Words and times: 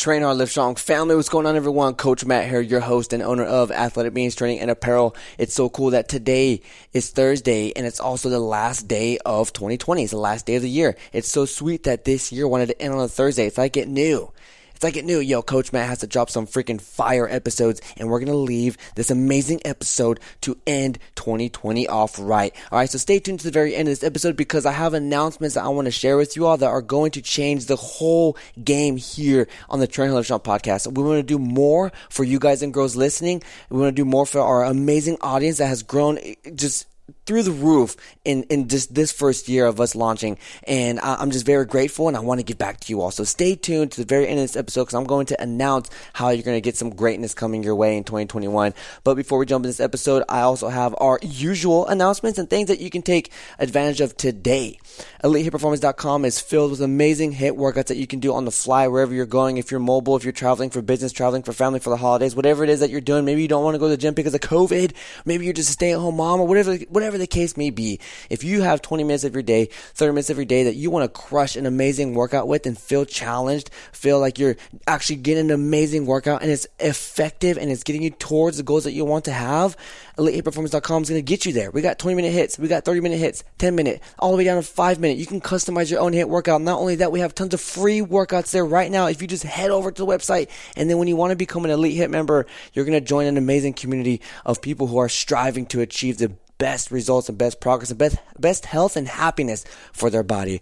Train 0.00 0.22
Hard, 0.22 0.38
Live 0.38 0.48
Strong 0.48 0.76
family. 0.76 1.14
What's 1.14 1.28
going 1.28 1.44
on, 1.44 1.56
everyone? 1.56 1.94
Coach 1.94 2.24
Matt 2.24 2.48
here, 2.48 2.62
your 2.62 2.80
host 2.80 3.12
and 3.12 3.22
owner 3.22 3.44
of 3.44 3.70
Athletic 3.70 4.14
Beings 4.14 4.34
Training 4.34 4.60
and 4.60 4.70
Apparel. 4.70 5.14
It's 5.36 5.52
so 5.52 5.68
cool 5.68 5.90
that 5.90 6.08
today 6.08 6.62
is 6.94 7.10
Thursday 7.10 7.74
and 7.76 7.84
it's 7.84 8.00
also 8.00 8.30
the 8.30 8.40
last 8.40 8.88
day 8.88 9.18
of 9.26 9.52
2020. 9.52 10.02
It's 10.02 10.12
the 10.12 10.16
last 10.16 10.46
day 10.46 10.54
of 10.54 10.62
the 10.62 10.70
year. 10.70 10.96
It's 11.12 11.28
so 11.28 11.44
sweet 11.44 11.82
that 11.82 12.06
this 12.06 12.32
year 12.32 12.48
wanted 12.48 12.68
to 12.68 12.80
end 12.80 12.94
on 12.94 13.00
a 13.00 13.08
Thursday. 13.08 13.46
It's 13.46 13.58
like 13.58 13.76
it 13.76 13.88
new. 13.88 14.32
It's 14.80 14.84
like 14.84 14.96
it 14.96 15.04
new. 15.04 15.20
Yo, 15.20 15.42
Coach 15.42 15.74
Matt 15.74 15.90
has 15.90 15.98
to 15.98 16.06
drop 16.06 16.30
some 16.30 16.46
freaking 16.46 16.80
fire 16.80 17.28
episodes, 17.28 17.82
and 17.98 18.08
we're 18.08 18.18
gonna 18.18 18.32
leave 18.34 18.78
this 18.94 19.10
amazing 19.10 19.60
episode 19.66 20.20
to 20.40 20.56
end 20.66 20.98
2020 21.16 21.86
off 21.86 22.18
right. 22.18 22.56
Alright, 22.72 22.88
so 22.88 22.96
stay 22.96 23.18
tuned 23.18 23.40
to 23.40 23.44
the 23.44 23.50
very 23.50 23.76
end 23.76 23.88
of 23.88 23.92
this 23.92 24.02
episode 24.02 24.36
because 24.36 24.64
I 24.64 24.72
have 24.72 24.94
announcements 24.94 25.54
that 25.56 25.64
I 25.64 25.68
want 25.68 25.84
to 25.84 25.90
share 25.90 26.16
with 26.16 26.34
you 26.34 26.46
all 26.46 26.56
that 26.56 26.66
are 26.66 26.80
going 26.80 27.10
to 27.10 27.20
change 27.20 27.66
the 27.66 27.76
whole 27.76 28.38
game 28.64 28.96
here 28.96 29.48
on 29.68 29.80
the 29.80 29.86
Train 29.86 30.14
Live 30.14 30.24
Strong 30.24 30.40
podcast. 30.40 30.90
We 30.90 31.04
want 31.04 31.18
to 31.18 31.22
do 31.24 31.38
more 31.38 31.92
for 32.08 32.24
you 32.24 32.38
guys 32.38 32.62
and 32.62 32.72
girls 32.72 32.96
listening. 32.96 33.42
We 33.68 33.80
want 33.80 33.94
to 33.94 34.02
do 34.02 34.06
more 34.06 34.24
for 34.24 34.40
our 34.40 34.64
amazing 34.64 35.18
audience 35.20 35.58
that 35.58 35.66
has 35.66 35.82
grown 35.82 36.16
eh, 36.16 36.36
just 36.54 36.86
through 37.26 37.42
the 37.42 37.50
roof 37.50 37.96
in, 38.24 38.44
in 38.44 38.68
just 38.68 38.94
this 38.94 39.12
first 39.12 39.48
year 39.48 39.66
of 39.66 39.80
us 39.80 39.94
launching. 39.94 40.38
And 40.64 41.00
I, 41.00 41.22
am 41.22 41.30
just 41.30 41.46
very 41.46 41.64
grateful 41.64 42.08
and 42.08 42.16
I 42.16 42.20
want 42.20 42.40
to 42.40 42.44
give 42.44 42.58
back 42.58 42.80
to 42.80 42.92
you 42.92 43.00
all. 43.00 43.10
So 43.10 43.24
stay 43.24 43.54
tuned 43.54 43.92
to 43.92 44.00
the 44.00 44.06
very 44.06 44.26
end 44.26 44.38
of 44.38 44.44
this 44.44 44.56
episode 44.56 44.82
because 44.82 44.94
I'm 44.94 45.04
going 45.04 45.26
to 45.26 45.40
announce 45.40 45.90
how 46.12 46.30
you're 46.30 46.42
going 46.42 46.56
to 46.56 46.60
get 46.60 46.76
some 46.76 46.90
greatness 46.90 47.34
coming 47.34 47.62
your 47.62 47.74
way 47.74 47.96
in 47.96 48.04
2021. 48.04 48.74
But 49.04 49.14
before 49.14 49.38
we 49.38 49.46
jump 49.46 49.64
in 49.64 49.68
this 49.68 49.80
episode, 49.80 50.24
I 50.28 50.40
also 50.40 50.68
have 50.68 50.94
our 50.98 51.18
usual 51.22 51.86
announcements 51.86 52.38
and 52.38 52.48
things 52.48 52.68
that 52.68 52.80
you 52.80 52.90
can 52.90 53.02
take 53.02 53.32
advantage 53.58 54.00
of 54.00 54.16
today. 54.16 54.78
EliteHitPerformance.com 55.24 56.24
is 56.24 56.40
filled 56.40 56.70
with 56.70 56.80
amazing 56.80 57.34
HIIT 57.34 57.56
workouts 57.56 57.86
that 57.86 57.96
you 57.96 58.06
can 58.06 58.20
do 58.20 58.34
on 58.34 58.44
the 58.44 58.50
fly 58.50 58.88
wherever 58.88 59.14
you're 59.14 59.26
going. 59.26 59.56
If 59.56 59.70
you're 59.70 59.80
mobile, 59.80 60.16
if 60.16 60.24
you're 60.24 60.32
traveling 60.32 60.70
for 60.70 60.82
business, 60.82 61.12
traveling 61.12 61.42
for 61.42 61.52
family 61.52 61.78
for 61.80 61.90
the 61.90 61.96
holidays, 61.96 62.34
whatever 62.34 62.64
it 62.64 62.70
is 62.70 62.80
that 62.80 62.90
you're 62.90 63.00
doing, 63.00 63.24
maybe 63.24 63.42
you 63.42 63.48
don't 63.48 63.64
want 63.64 63.74
to 63.74 63.78
go 63.78 63.86
to 63.86 63.90
the 63.90 63.96
gym 63.96 64.14
because 64.14 64.34
of 64.34 64.40
COVID, 64.40 64.92
maybe 65.24 65.44
you're 65.44 65.54
just 65.54 65.70
a 65.70 65.72
stay 65.72 65.92
at 65.92 65.98
home 65.98 66.16
mom 66.16 66.40
or 66.40 66.46
whatever, 66.46 66.76
whatever 66.88 67.09
the 67.18 67.26
case 67.26 67.56
may 67.56 67.70
be. 67.70 68.00
If 68.28 68.44
you 68.44 68.62
have 68.62 68.82
20 68.82 69.04
minutes 69.04 69.24
of 69.24 69.34
your 69.34 69.42
day, 69.42 69.66
30 69.94 70.12
minutes 70.12 70.30
of 70.30 70.36
your 70.36 70.46
day 70.46 70.64
that 70.64 70.74
you 70.74 70.90
want 70.90 71.12
to 71.12 71.20
crush 71.20 71.56
an 71.56 71.66
amazing 71.66 72.14
workout 72.14 72.48
with 72.48 72.66
and 72.66 72.76
feel 72.76 73.04
challenged, 73.04 73.70
feel 73.92 74.20
like 74.20 74.38
you're 74.38 74.56
actually 74.86 75.16
getting 75.16 75.46
an 75.46 75.50
amazing 75.50 76.06
workout 76.06 76.42
and 76.42 76.50
it's 76.50 76.66
effective 76.78 77.58
and 77.58 77.70
it's 77.70 77.82
getting 77.82 78.02
you 78.02 78.10
towards 78.10 78.56
the 78.56 78.62
goals 78.62 78.84
that 78.84 78.92
you 78.92 79.04
want 79.04 79.24
to 79.26 79.32
have, 79.32 79.76
EliteHitPerformance.com 80.18 81.02
is 81.02 81.08
going 81.10 81.18
to 81.18 81.22
get 81.22 81.46
you 81.46 81.52
there. 81.52 81.70
We 81.70 81.82
got 81.82 81.98
20 81.98 82.14
minute 82.14 82.32
hits, 82.32 82.58
we 82.58 82.68
got 82.68 82.84
30 82.84 83.00
minute 83.00 83.18
hits, 83.18 83.42
10 83.58 83.74
minute, 83.74 84.02
all 84.18 84.32
the 84.32 84.36
way 84.36 84.44
down 84.44 84.56
to 84.56 84.62
5 84.62 85.00
minute. 85.00 85.18
You 85.18 85.26
can 85.26 85.40
customize 85.40 85.90
your 85.90 86.00
own 86.00 86.12
HIIT 86.12 86.28
workout. 86.28 86.60
Not 86.60 86.78
only 86.78 86.96
that, 86.96 87.12
we 87.12 87.20
have 87.20 87.34
tons 87.34 87.54
of 87.54 87.60
free 87.60 88.00
workouts 88.00 88.50
there 88.50 88.64
right 88.64 88.90
now. 88.90 89.06
If 89.06 89.22
you 89.22 89.28
just 89.28 89.44
head 89.44 89.70
over 89.70 89.90
to 89.90 90.04
the 90.04 90.06
website 90.06 90.48
and 90.76 90.88
then 90.88 90.98
when 90.98 91.08
you 91.08 91.16
want 91.16 91.30
to 91.30 91.36
become 91.36 91.64
an 91.64 91.70
Elite 91.70 91.96
Hit 91.96 92.10
member, 92.10 92.46
you're 92.72 92.84
going 92.84 93.00
to 93.00 93.06
join 93.06 93.26
an 93.26 93.36
amazing 93.36 93.74
community 93.74 94.20
of 94.44 94.60
people 94.60 94.86
who 94.86 94.98
are 94.98 95.08
striving 95.08 95.66
to 95.66 95.80
achieve 95.80 96.18
the 96.18 96.32
best 96.60 96.92
results 96.92 97.28
and 97.28 97.36
best 97.36 97.58
progress 97.58 97.90
and 97.90 97.98
best, 97.98 98.18
best 98.38 98.66
health 98.66 98.96
and 98.96 99.08
happiness 99.08 99.64
for 99.92 100.10
their 100.10 100.22
body. 100.22 100.60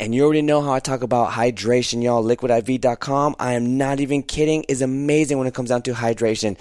And 0.00 0.14
you 0.14 0.24
already 0.24 0.42
know 0.42 0.62
how 0.62 0.72
I 0.72 0.80
talk 0.80 1.02
about 1.02 1.32
hydration, 1.32 2.02
y'all. 2.02 2.24
LiquidIV.com, 2.24 3.36
I 3.38 3.52
am 3.52 3.76
not 3.76 4.00
even 4.00 4.22
kidding, 4.22 4.64
is 4.64 4.80
amazing 4.80 5.38
when 5.38 5.46
it 5.46 5.54
comes 5.54 5.68
down 5.68 5.82
to 5.82 5.92
hydration. 5.92 6.56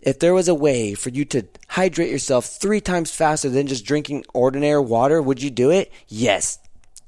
If 0.00 0.18
there 0.18 0.34
was 0.34 0.48
a 0.48 0.54
way 0.54 0.94
for 0.94 1.10
you 1.10 1.24
to 1.26 1.46
hydrate 1.68 2.10
yourself 2.10 2.44
three 2.44 2.80
times 2.80 3.12
faster 3.12 3.48
than 3.48 3.68
just 3.68 3.86
drinking 3.86 4.24
ordinary 4.34 4.80
water, 4.80 5.22
would 5.22 5.40
you 5.40 5.50
do 5.50 5.70
it? 5.70 5.92
Yes. 6.08 6.58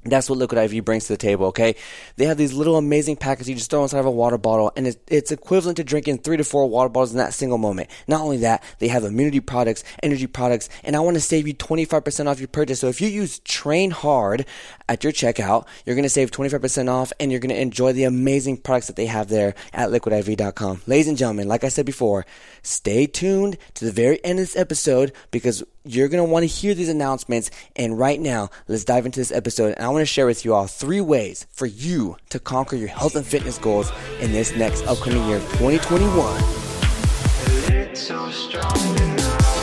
That's 0.05 0.29
what 0.29 0.37
Liquid 0.37 0.71
IV 0.71 0.85
brings 0.85 1.07
to 1.07 1.13
the 1.13 1.17
table, 1.17 1.47
okay? 1.47 1.75
They 2.17 2.25
have 2.25 2.37
these 2.37 2.53
little 2.53 2.77
amazing 2.77 3.15
packets 3.15 3.49
you 3.49 3.55
just 3.55 3.71
throw 3.71 3.81
inside 3.81 3.99
of 3.99 4.05
a 4.05 4.11
water 4.11 4.37
bottle, 4.37 4.71
and 4.75 4.85
it's, 4.85 4.97
it's, 5.07 5.31
equivalent 5.31 5.77
to 5.77 5.83
drinking 5.83 6.19
three 6.19 6.37
to 6.37 6.43
four 6.43 6.69
water 6.69 6.89
bottles 6.89 7.11
in 7.11 7.17
that 7.17 7.33
single 7.33 7.57
moment. 7.57 7.89
Not 8.07 8.21
only 8.21 8.37
that, 8.37 8.63
they 8.77 8.87
have 8.87 9.03
immunity 9.03 9.39
products, 9.39 9.83
energy 10.03 10.27
products, 10.27 10.69
and 10.83 10.95
I 10.95 10.99
want 10.99 11.15
to 11.15 11.21
save 11.21 11.47
you 11.47 11.55
25% 11.55 12.27
off 12.27 12.39
your 12.39 12.47
purchase. 12.47 12.79
So 12.79 12.87
if 12.87 13.01
you 13.01 13.07
use 13.07 13.39
Train 13.39 13.89
Hard 13.89 14.45
at 14.87 15.03
your 15.03 15.13
checkout, 15.13 15.65
you're 15.85 15.95
going 15.95 16.03
to 16.03 16.09
save 16.09 16.31
25% 16.31 16.89
off, 16.89 17.11
and 17.19 17.31
you're 17.31 17.39
going 17.39 17.55
to 17.55 17.59
enjoy 17.61 17.93
the 17.93 18.03
amazing 18.03 18.57
products 18.57 18.87
that 18.87 18.95
they 18.95 19.07
have 19.07 19.27
there 19.29 19.55
at 19.73 19.89
liquidiv.com. 19.89 20.81
Ladies 20.87 21.07
and 21.07 21.17
gentlemen, 21.17 21.47
like 21.47 21.63
I 21.63 21.69
said 21.69 21.85
before, 21.85 22.25
stay 22.61 23.07
tuned 23.07 23.57
to 23.75 23.85
the 23.85 23.91
very 23.91 24.23
end 24.23 24.39
of 24.39 24.43
this 24.43 24.55
episode 24.55 25.11
because 25.31 25.63
you're 25.83 26.07
going 26.07 26.23
to 26.23 26.31
want 26.31 26.43
to 26.43 26.47
hear 26.47 26.73
these 26.73 26.89
announcements. 26.89 27.51
And 27.75 27.97
right 27.97 28.19
now, 28.19 28.49
let's 28.67 28.83
dive 28.83 29.05
into 29.05 29.19
this 29.19 29.31
episode. 29.31 29.73
And 29.75 29.85
I 29.85 29.89
want 29.89 30.01
to 30.01 30.05
share 30.05 30.25
with 30.25 30.45
you 30.45 30.53
all 30.53 30.67
three 30.67 31.01
ways 31.01 31.45
for 31.51 31.65
you 31.65 32.17
to 32.29 32.39
conquer 32.39 32.75
your 32.75 32.89
health 32.89 33.15
and 33.15 33.25
fitness 33.25 33.57
goals 33.57 33.91
in 34.19 34.31
this 34.31 34.55
next 34.55 34.85
upcoming 34.85 35.27
year, 35.27 35.39
2021. 35.39 36.41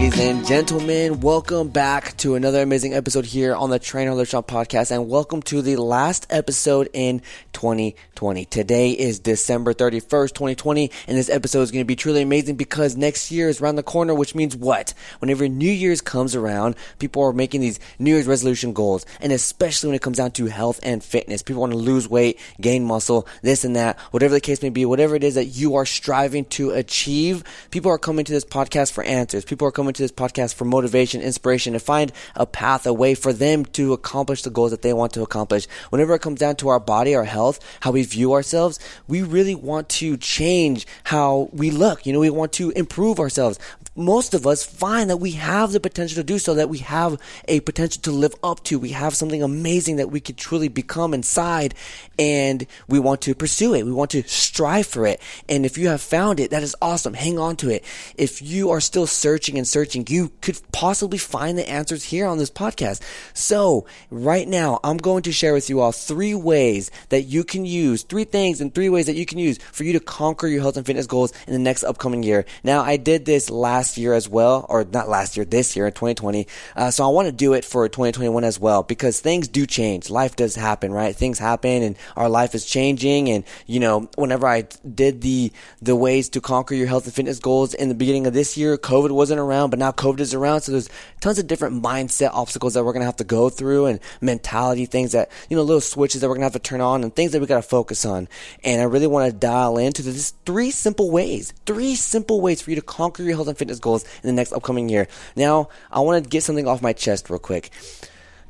ladies 0.00 0.20
and 0.20 0.46
gentlemen. 0.46 1.20
Welcome 1.20 1.68
back 1.68 2.16
to 2.18 2.34
another 2.34 2.62
amazing 2.62 2.94
episode 2.94 3.26
here 3.26 3.54
on 3.54 3.68
the 3.68 3.78
Trainer 3.78 4.14
Live 4.14 4.28
podcast, 4.28 4.90
and 4.90 5.10
welcome 5.10 5.42
to 5.42 5.60
the 5.60 5.76
last 5.76 6.26
episode 6.30 6.88
in 6.94 7.20
2020. 7.52 8.46
Today 8.46 8.92
is 8.92 9.18
December 9.18 9.74
31st, 9.74 10.28
2020, 10.28 10.90
and 11.06 11.18
this 11.18 11.28
episode 11.28 11.60
is 11.60 11.70
going 11.70 11.82
to 11.82 11.86
be 11.86 11.96
truly 11.96 12.22
amazing 12.22 12.56
because 12.56 12.96
next 12.96 13.30
year 13.30 13.50
is 13.50 13.60
around 13.60 13.76
the 13.76 13.82
corner, 13.82 14.14
which 14.14 14.34
means 14.34 14.56
what? 14.56 14.94
Whenever 15.18 15.46
New 15.48 15.70
Year's 15.70 16.00
comes 16.00 16.34
around, 16.34 16.76
people 16.98 17.22
are 17.22 17.34
making 17.34 17.60
these 17.60 17.78
New 17.98 18.14
Year's 18.14 18.26
resolution 18.26 18.72
goals, 18.72 19.04
and 19.20 19.32
especially 19.32 19.88
when 19.88 19.96
it 19.96 20.02
comes 20.02 20.16
down 20.16 20.30
to 20.30 20.46
health 20.46 20.80
and 20.82 21.04
fitness. 21.04 21.42
People 21.42 21.60
want 21.60 21.72
to 21.72 21.78
lose 21.78 22.08
weight, 22.08 22.40
gain 22.58 22.86
muscle, 22.86 23.28
this 23.42 23.64
and 23.64 23.76
that, 23.76 23.98
whatever 24.12 24.32
the 24.32 24.40
case 24.40 24.62
may 24.62 24.70
be, 24.70 24.86
whatever 24.86 25.14
it 25.14 25.24
is 25.24 25.34
that 25.34 25.46
you 25.46 25.74
are 25.74 25.84
striving 25.84 26.46
to 26.46 26.70
achieve. 26.70 27.44
People 27.70 27.90
are 27.90 27.98
coming 27.98 28.24
to 28.24 28.32
this 28.32 28.46
podcast 28.46 28.92
for 28.92 29.04
answers. 29.04 29.44
People 29.44 29.68
are 29.68 29.72
coming 29.72 29.89
to 29.96 30.02
this 30.02 30.12
podcast 30.12 30.54
for 30.54 30.64
motivation, 30.64 31.20
inspiration, 31.20 31.72
to 31.72 31.78
find 31.78 32.12
a 32.34 32.46
path, 32.46 32.86
a 32.86 32.92
way 32.92 33.14
for 33.14 33.32
them 33.32 33.64
to 33.64 33.92
accomplish 33.92 34.42
the 34.42 34.50
goals 34.50 34.70
that 34.70 34.82
they 34.82 34.92
want 34.92 35.12
to 35.14 35.22
accomplish. 35.22 35.66
Whenever 35.90 36.14
it 36.14 36.22
comes 36.22 36.40
down 36.40 36.56
to 36.56 36.68
our 36.68 36.80
body, 36.80 37.14
our 37.14 37.24
health, 37.24 37.60
how 37.80 37.90
we 37.90 38.02
view 38.02 38.32
ourselves, 38.32 38.78
we 39.08 39.22
really 39.22 39.54
want 39.54 39.88
to 39.88 40.16
change 40.16 40.86
how 41.04 41.48
we 41.52 41.70
look. 41.70 42.06
You 42.06 42.12
know, 42.12 42.20
we 42.20 42.30
want 42.30 42.52
to 42.54 42.70
improve 42.70 43.20
ourselves 43.20 43.58
most 43.96 44.34
of 44.34 44.46
us 44.46 44.64
find 44.64 45.10
that 45.10 45.16
we 45.16 45.32
have 45.32 45.72
the 45.72 45.80
potential 45.80 46.16
to 46.16 46.24
do 46.24 46.38
so, 46.38 46.54
that 46.54 46.68
we 46.68 46.78
have 46.78 47.20
a 47.48 47.60
potential 47.60 48.00
to 48.02 48.12
live 48.12 48.34
up 48.42 48.62
to. 48.64 48.78
We 48.78 48.90
have 48.90 49.14
something 49.14 49.42
amazing 49.42 49.96
that 49.96 50.10
we 50.10 50.20
could 50.20 50.36
truly 50.36 50.68
become 50.68 51.12
inside, 51.12 51.74
and 52.18 52.66
we 52.88 52.98
want 52.98 53.20
to 53.22 53.34
pursue 53.34 53.74
it. 53.74 53.84
We 53.84 53.92
want 53.92 54.10
to 54.12 54.22
strive 54.22 54.86
for 54.86 55.06
it. 55.06 55.20
And 55.48 55.66
if 55.66 55.76
you 55.76 55.88
have 55.88 56.00
found 56.00 56.40
it, 56.40 56.50
that 56.50 56.62
is 56.62 56.76
awesome. 56.80 57.14
Hang 57.14 57.38
on 57.38 57.56
to 57.56 57.70
it. 57.70 57.84
If 58.16 58.40
you 58.40 58.70
are 58.70 58.80
still 58.80 59.06
searching 59.06 59.58
and 59.58 59.66
searching, 59.66 60.06
you 60.08 60.30
could 60.40 60.60
possibly 60.72 61.18
find 61.18 61.58
the 61.58 61.68
answers 61.68 62.04
here 62.04 62.26
on 62.26 62.38
this 62.38 62.50
podcast. 62.50 63.00
So, 63.34 63.86
right 64.10 64.46
now, 64.46 64.78
I'm 64.84 64.98
going 64.98 65.22
to 65.22 65.32
share 65.32 65.52
with 65.52 65.68
you 65.68 65.80
all 65.80 65.92
three 65.92 66.34
ways 66.34 66.90
that 67.08 67.22
you 67.22 67.44
can 67.44 67.66
use, 67.66 68.02
three 68.02 68.24
things 68.24 68.60
and 68.60 68.74
three 68.74 68.88
ways 68.88 69.06
that 69.06 69.16
you 69.16 69.26
can 69.26 69.38
use 69.38 69.58
for 69.72 69.84
you 69.84 69.92
to 69.94 70.00
conquer 70.00 70.46
your 70.46 70.62
health 70.62 70.76
and 70.76 70.86
fitness 70.86 71.06
goals 71.06 71.32
in 71.46 71.52
the 71.52 71.58
next 71.58 71.82
upcoming 71.82 72.22
year. 72.22 72.44
Now, 72.62 72.82
I 72.82 72.96
did 72.96 73.24
this 73.24 73.50
last 73.50 73.79
last 73.80 73.96
year 73.96 74.12
as 74.12 74.28
well, 74.28 74.66
or 74.68 74.84
not 74.84 75.08
last 75.08 75.38
year, 75.38 75.46
this 75.46 75.74
year 75.74 75.86
in 75.86 75.92
2020. 75.94 76.46
Uh, 76.76 76.90
so 76.90 77.02
I 77.02 77.08
want 77.08 77.28
to 77.28 77.32
do 77.32 77.54
it 77.54 77.64
for 77.64 77.88
2021 77.88 78.44
as 78.44 78.60
well 78.60 78.82
because 78.82 79.20
things 79.20 79.48
do 79.48 79.64
change. 79.64 80.10
Life 80.10 80.36
does 80.36 80.54
happen, 80.54 80.92
right? 80.92 81.16
Things 81.16 81.38
happen 81.38 81.82
and 81.82 81.96
our 82.14 82.28
life 82.28 82.54
is 82.54 82.66
changing. 82.66 83.30
And, 83.30 83.42
you 83.66 83.80
know, 83.80 84.10
whenever 84.16 84.46
I 84.46 84.66
did 84.94 85.22
the, 85.22 85.50
the 85.80 85.96
ways 85.96 86.28
to 86.30 86.42
conquer 86.42 86.74
your 86.74 86.88
health 86.88 87.06
and 87.06 87.14
fitness 87.14 87.38
goals 87.38 87.72
in 87.72 87.88
the 87.88 87.94
beginning 87.94 88.26
of 88.26 88.34
this 88.34 88.58
year, 88.58 88.76
COVID 88.76 89.12
wasn't 89.12 89.40
around, 89.40 89.70
but 89.70 89.78
now 89.78 89.92
COVID 89.92 90.20
is 90.20 90.34
around. 90.34 90.60
So 90.60 90.72
there's 90.72 90.90
tons 91.22 91.38
of 91.38 91.46
different 91.46 91.82
mindset 91.82 92.32
obstacles 92.34 92.74
that 92.74 92.84
we're 92.84 92.92
going 92.92 93.00
to 93.00 93.06
have 93.06 93.16
to 93.16 93.24
go 93.24 93.48
through 93.48 93.86
and 93.86 93.98
mentality 94.20 94.84
things 94.84 95.12
that, 95.12 95.30
you 95.48 95.56
know, 95.56 95.62
little 95.62 95.80
switches 95.80 96.20
that 96.20 96.28
we're 96.28 96.34
going 96.34 96.42
to 96.42 96.52
have 96.52 96.62
to 96.62 96.68
turn 96.68 96.82
on 96.82 97.02
and 97.02 97.16
things 97.16 97.32
that 97.32 97.40
we 97.40 97.46
got 97.46 97.56
to 97.56 97.62
focus 97.62 98.04
on. 98.04 98.28
And 98.62 98.82
I 98.82 98.84
really 98.84 99.06
want 99.06 99.32
to 99.32 99.38
dial 99.38 99.78
into 99.78 100.02
this 100.02 100.34
three 100.44 100.70
simple 100.70 101.10
ways, 101.10 101.54
three 101.64 101.94
simple 101.94 102.42
ways 102.42 102.60
for 102.60 102.68
you 102.68 102.76
to 102.76 102.82
conquer 102.82 103.22
your 103.22 103.36
health 103.36 103.48
and 103.48 103.56
fitness 103.56 103.69
goals 103.78 104.02
in 104.02 104.26
the 104.26 104.32
next 104.32 104.52
upcoming 104.52 104.88
year. 104.88 105.06
Now, 105.36 105.68
I 105.92 106.00
want 106.00 106.24
to 106.24 106.28
get 106.28 106.42
something 106.42 106.66
off 106.66 106.82
my 106.82 106.92
chest 106.92 107.30
real 107.30 107.38
quick. 107.38 107.70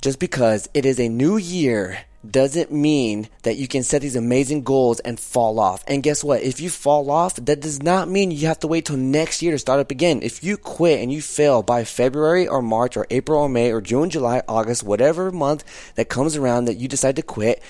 Just 0.00 0.18
because 0.18 0.68
it 0.72 0.86
is 0.86 0.98
a 0.98 1.10
new 1.10 1.36
year 1.36 1.98
doesn't 2.28 2.70
mean 2.70 3.28
that 3.42 3.56
you 3.56 3.66
can 3.66 3.82
set 3.82 4.02
these 4.02 4.16
amazing 4.16 4.62
goals 4.62 5.00
and 5.00 5.18
fall 5.18 5.58
off. 5.58 5.84
And 5.86 6.02
guess 6.02 6.22
what? 6.22 6.42
If 6.42 6.60
you 6.60 6.68
fall 6.68 7.10
off, 7.10 7.36
that 7.36 7.60
does 7.60 7.82
not 7.82 8.08
mean 8.08 8.30
you 8.30 8.46
have 8.46 8.58
to 8.60 8.66
wait 8.66 8.86
till 8.86 8.96
next 8.96 9.42
year 9.42 9.52
to 9.52 9.58
start 9.58 9.80
up 9.80 9.90
again. 9.90 10.20
If 10.22 10.44
you 10.44 10.56
quit 10.56 11.00
and 11.00 11.12
you 11.12 11.22
fail 11.22 11.62
by 11.62 11.84
February 11.84 12.46
or 12.46 12.62
March 12.62 12.96
or 12.96 13.06
April 13.10 13.40
or 13.40 13.48
May 13.48 13.72
or 13.72 13.80
June, 13.80 14.10
July, 14.10 14.42
August, 14.48 14.82
whatever 14.82 15.30
month 15.30 15.64
that 15.94 16.08
comes 16.08 16.36
around 16.36 16.66
that 16.66 16.76
you 16.76 16.88
decide 16.88 17.16
to 17.16 17.22
quit, 17.22 17.62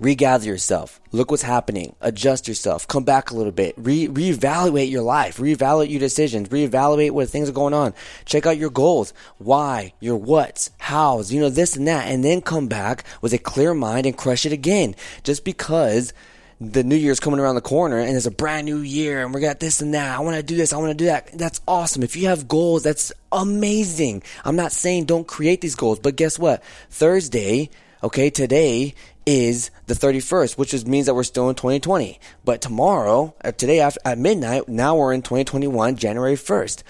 regather 0.00 0.46
yourself. 0.46 1.00
Look 1.12 1.30
what's 1.30 1.42
happening. 1.42 1.94
Adjust 2.00 2.48
yourself. 2.48 2.86
Come 2.88 3.04
back 3.04 3.30
a 3.30 3.36
little 3.36 3.52
bit. 3.52 3.74
Re- 3.76 4.08
reevaluate 4.08 4.90
your 4.90 5.02
life. 5.02 5.38
Reevaluate 5.38 5.90
your 5.90 6.00
decisions. 6.00 6.48
Reevaluate 6.48 7.12
what 7.12 7.28
things 7.28 7.48
are 7.48 7.52
going 7.52 7.74
on. 7.74 7.94
Check 8.24 8.46
out 8.46 8.58
your 8.58 8.70
goals. 8.70 9.14
Why? 9.38 9.92
Your 10.00 10.16
what's. 10.16 10.70
How's. 10.78 11.32
You 11.32 11.40
know 11.40 11.50
this 11.50 11.76
and 11.76 11.88
that. 11.88 12.08
And 12.08 12.24
then 12.24 12.40
come 12.40 12.68
back 12.68 13.04
with 13.20 13.32
a 13.32 13.38
clear 13.38 13.74
mind 13.74 14.06
and 14.06 14.16
crush 14.16 14.46
it 14.46 14.52
again. 14.52 14.94
Just 15.24 15.44
because 15.44 16.12
the 16.60 16.82
new 16.82 16.96
year's 16.96 17.20
coming 17.20 17.38
around 17.38 17.54
the 17.54 17.60
corner 17.60 17.98
and 17.98 18.16
it's 18.16 18.24
a 18.24 18.30
brand 18.30 18.64
new 18.64 18.78
year 18.78 19.22
and 19.22 19.34
we 19.34 19.40
got 19.40 19.60
this 19.60 19.82
and 19.82 19.92
that. 19.94 20.16
I 20.16 20.20
want 20.20 20.36
to 20.36 20.42
do 20.42 20.56
this. 20.56 20.72
I 20.72 20.78
want 20.78 20.90
to 20.90 20.94
do 20.94 21.06
that. 21.06 21.30
That's 21.34 21.60
awesome. 21.68 22.02
If 22.02 22.16
you 22.16 22.28
have 22.28 22.48
goals, 22.48 22.82
that's 22.82 23.12
amazing. 23.30 24.22
I'm 24.44 24.56
not 24.56 24.72
saying 24.72 25.04
don't 25.04 25.26
create 25.26 25.60
these 25.60 25.74
goals, 25.74 25.98
but 25.98 26.16
guess 26.16 26.38
what? 26.38 26.64
Thursday, 26.88 27.68
okay, 28.02 28.30
today 28.30 28.94
is 29.26 29.70
the 29.86 29.94
31st, 29.94 30.56
which 30.56 30.72
means 30.86 31.06
that 31.06 31.14
we're 31.14 31.24
still 31.24 31.50
in 31.50 31.56
2020. 31.56 32.18
But 32.44 32.60
tomorrow, 32.60 33.34
uh, 33.44 33.52
today 33.52 33.80
at 33.80 34.18
midnight, 34.18 34.68
now 34.68 34.96
we're 34.96 35.12
in 35.12 35.22
2021, 35.22 35.96
January 35.96 36.36
1st. 36.36 36.82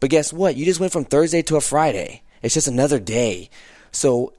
But 0.00 0.10
guess 0.10 0.32
what? 0.32 0.56
You 0.56 0.64
just 0.64 0.80
went 0.80 0.92
from 0.92 1.04
Thursday 1.04 1.42
to 1.42 1.56
a 1.56 1.60
Friday. 1.60 2.22
It's 2.42 2.54
just 2.54 2.66
another 2.66 2.98
day. 2.98 3.50
So 3.92 4.32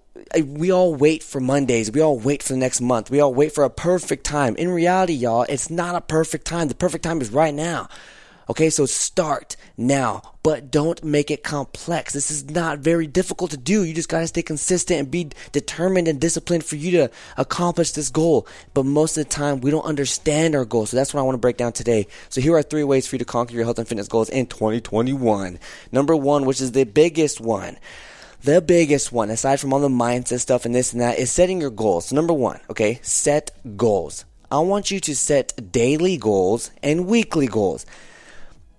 we 0.46 0.72
all 0.72 0.94
wait 0.96 1.24
for 1.24 1.40
Mondays. 1.40 1.92
We 1.92 2.02
all 2.02 2.18
wait 2.18 2.44
for 2.44 2.54
the 2.54 2.60
next 2.60 2.82
month. 2.82 3.10
We 3.10 3.20
all 3.20 3.34
wait 3.34 3.54
for 3.54 3.64
a 3.64 3.70
perfect 3.70 4.26
time. 4.26 4.56
In 4.56 4.70
reality, 4.70 5.14
y'all, 5.14 5.46
it's 5.48 5.70
not 5.70 5.96
a 5.96 6.02
perfect 6.02 6.46
time. 6.46 6.68
The 6.68 6.76
perfect 6.76 7.04
time 7.04 7.22
is 7.22 7.32
right 7.32 7.54
now. 7.54 7.88
Okay, 8.50 8.70
so 8.70 8.86
start 8.86 9.56
now, 9.78 10.34
but 10.44 10.70
don't 10.70 11.02
make 11.04 11.32
it 11.32 11.44
complex. 11.44 12.14
This 12.14 12.30
is 12.30 12.50
not 12.50 12.80
very 12.80 13.08
difficult 13.08 13.52
to 13.52 13.58
do. 13.58 13.84
You 13.84 13.94
just 13.94 14.10
got 14.10 14.20
to 14.20 14.28
stay 14.28 14.42
consistent 14.42 15.00
and 15.00 15.12
be 15.12 15.30
determined 15.54 16.08
and 16.10 16.20
disciplined 16.20 16.66
for 16.66 16.76
you 16.76 16.92
to 16.92 17.12
accomplish 17.38 17.92
this 17.92 18.10
goal. 18.10 18.46
But 18.74 18.86
most 18.86 19.18
of 19.18 19.24
the 19.24 19.30
time, 19.30 19.62
we 19.62 19.72
don't 19.72 19.86
understand 19.86 20.56
our 20.56 20.66
goals. 20.66 20.90
So 20.90 20.98
that's 20.98 21.14
what 21.14 21.22
I 21.22 21.24
want 21.24 21.36
to 21.36 21.40
break 21.40 21.58
down 21.58 21.72
today. 21.72 22.08
So 22.30 22.42
here 22.42 22.56
are 22.56 22.64
three 22.64 22.84
ways 22.84 23.08
for 23.08 23.16
you 23.16 23.20
to 23.20 23.26
conquer 23.26 23.54
your 23.54 23.64
health 23.64 23.80
and 23.80 23.88
fitness 23.88 24.10
goals 24.10 24.30
in 24.30 24.48
2021. 24.48 25.58
Number 25.92 26.16
one, 26.16 26.46
which 26.46 26.60
is 26.60 26.74
the 26.74 26.84
biggest 26.84 27.40
one. 27.40 27.78
The 28.42 28.62
biggest 28.62 29.14
one, 29.14 29.30
aside 29.30 29.62
from 29.62 29.72
all 29.72 29.80
the 29.80 29.88
mindset 29.88 30.42
stuff 30.42 30.66
and 30.66 30.76
this 30.76 30.92
and 30.92 31.02
that, 31.02 31.18
is 31.18 31.32
setting 31.32 31.62
your 31.62 31.70
goals. 31.70 32.08
So 32.08 32.16
number 32.18 32.34
one, 32.34 32.60
okay, 32.70 33.00
set 33.02 33.52
goals. 33.78 34.26
I 34.52 34.60
want 34.60 34.92
you 34.92 35.00
to 35.00 35.16
set 35.16 35.72
daily 35.72 36.18
goals 36.18 36.70
and 36.84 37.08
weekly 37.08 37.48
goals. 37.48 37.86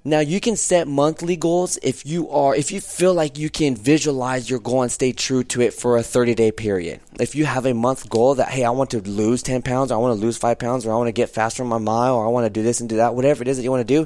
Now 0.06 0.21
you 0.21 0.39
can 0.39 0.55
set 0.56 0.87
monthly 0.87 1.35
goals 1.35 1.79
if 1.83 2.05
you 2.05 2.29
are 2.29 2.55
if 2.55 2.71
you 2.71 2.83
feel 2.83 3.15
like 3.15 3.39
you 3.39 3.49
can 3.49 3.75
visualize 3.75 4.51
your 4.51 4.59
goal 4.59 4.83
and 4.83 4.93
stay 4.93 5.12
true 5.12 5.43
to 5.45 5.62
it 5.62 5.73
for 5.73 5.97
a 5.97 6.03
30 6.03 6.35
day 6.35 6.53
period. 6.53 7.01
If 7.19 7.35
you 7.35 7.47
have 7.47 7.65
a 7.65 7.73
month 7.73 8.11
goal 8.11 8.35
that 8.35 8.49
hey 8.49 8.65
I 8.65 8.71
want 8.71 8.91
to 8.91 9.01
lose 9.01 9.43
10 9.43 9.62
pounds 9.62 9.91
or 9.91 9.95
I 9.95 9.99
want 9.99 10.15
to 10.15 10.23
lose 10.23 10.37
5 10.37 10.59
pounds 10.59 10.85
or 10.85 10.93
I 10.93 10.97
want 10.97 11.09
to 11.09 11.12
get 11.12 11.31
faster 11.31 11.62
on 11.62 11.71
my 11.71 11.79
mile 11.79 12.17
or 12.17 12.27
I 12.27 12.29
want 12.29 12.45
to 12.45 12.51
do 12.51 12.62
this 12.62 12.81
and 12.81 12.91
do 12.91 12.97
that 12.97 13.15
whatever 13.15 13.41
it 13.41 13.49
is 13.49 13.56
that 13.56 13.62
you 13.62 13.71
want 13.71 13.81
to 13.81 13.95
do, 13.95 14.05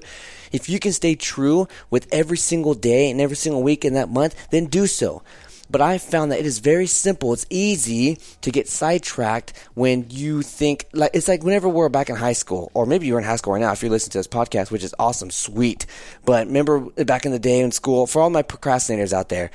if 0.52 0.68
you 0.68 0.78
can 0.78 0.92
stay 0.92 1.16
true 1.16 1.66
with 1.90 2.06
every 2.12 2.38
single 2.38 2.74
day 2.74 3.10
and 3.10 3.20
every 3.20 3.34
single 3.34 3.64
week 3.64 3.84
in 3.84 3.94
that 3.94 4.08
month, 4.08 4.36
then 4.50 4.66
do 4.66 4.86
so. 4.86 5.24
But 5.70 5.80
I 5.80 5.98
found 5.98 6.32
that 6.32 6.38
it 6.38 6.46
is 6.46 6.58
very 6.60 6.86
simple. 6.86 7.32
It's 7.32 7.46
easy 7.50 8.18
to 8.40 8.50
get 8.50 8.68
sidetracked 8.68 9.52
when 9.74 10.06
you 10.08 10.42
think 10.42 10.86
like 10.92 11.10
it's 11.14 11.28
like 11.28 11.42
whenever 11.42 11.68
we're 11.68 11.88
back 11.88 12.08
in 12.08 12.16
high 12.16 12.32
school, 12.32 12.70
or 12.74 12.86
maybe 12.86 13.06
you're 13.06 13.18
in 13.18 13.24
high 13.24 13.36
school 13.36 13.52
right 13.52 13.60
now 13.60 13.72
if 13.72 13.82
you're 13.82 13.90
listening 13.90 14.12
to 14.12 14.18
this 14.18 14.26
podcast, 14.26 14.70
which 14.70 14.84
is 14.84 14.94
awesome, 14.98 15.30
sweet. 15.30 15.86
But 16.24 16.46
remember 16.46 16.80
back 16.80 17.26
in 17.26 17.32
the 17.32 17.38
day 17.38 17.60
in 17.60 17.72
school, 17.72 18.06
for 18.06 18.22
all 18.22 18.30
my 18.30 18.42
procrastinators 18.42 19.12
out 19.12 19.28
there, 19.28 19.50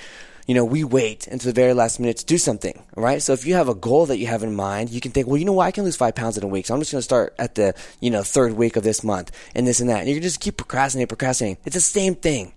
you 0.47 0.55
know, 0.55 0.65
we 0.65 0.83
wait 0.83 1.27
until 1.27 1.51
the 1.51 1.55
very 1.55 1.73
last 1.73 1.99
minute 1.99 2.17
to 2.17 2.25
do 2.25 2.37
something, 2.37 2.83
right? 2.95 3.21
So 3.21 3.33
if 3.33 3.45
you 3.45 3.53
have 3.55 3.69
a 3.69 3.75
goal 3.75 4.07
that 4.07 4.17
you 4.17 4.27
have 4.27 4.43
in 4.43 4.55
mind, 4.55 4.89
you 4.89 4.99
can 4.99 5.11
think, 5.11 5.27
well, 5.27 5.37
you 5.37 5.45
know 5.45 5.53
what, 5.53 5.65
I 5.65 5.71
can 5.71 5.83
lose 5.83 5.95
five 5.95 6.15
pounds 6.15 6.37
in 6.37 6.43
a 6.43 6.47
week, 6.47 6.65
so 6.65 6.73
I'm 6.73 6.81
just 6.81 6.91
going 6.91 6.99
to 6.99 7.03
start 7.03 7.33
at 7.39 7.55
the, 7.55 7.73
you 8.01 8.09
know, 8.09 8.23
third 8.23 8.53
week 8.53 8.75
of 8.75 8.83
this 8.83 9.03
month 9.03 9.31
and 9.55 9.65
this 9.65 9.79
and 9.79 9.89
that. 9.89 9.99
And 9.99 10.09
you 10.09 10.15
can 10.15 10.23
just 10.23 10.41
keep 10.41 10.57
procrastinating, 10.57 11.07
procrastinating. 11.07 11.57
It's 11.65 11.75
the 11.75 11.81
same 11.81 12.15
thing. 12.15 12.53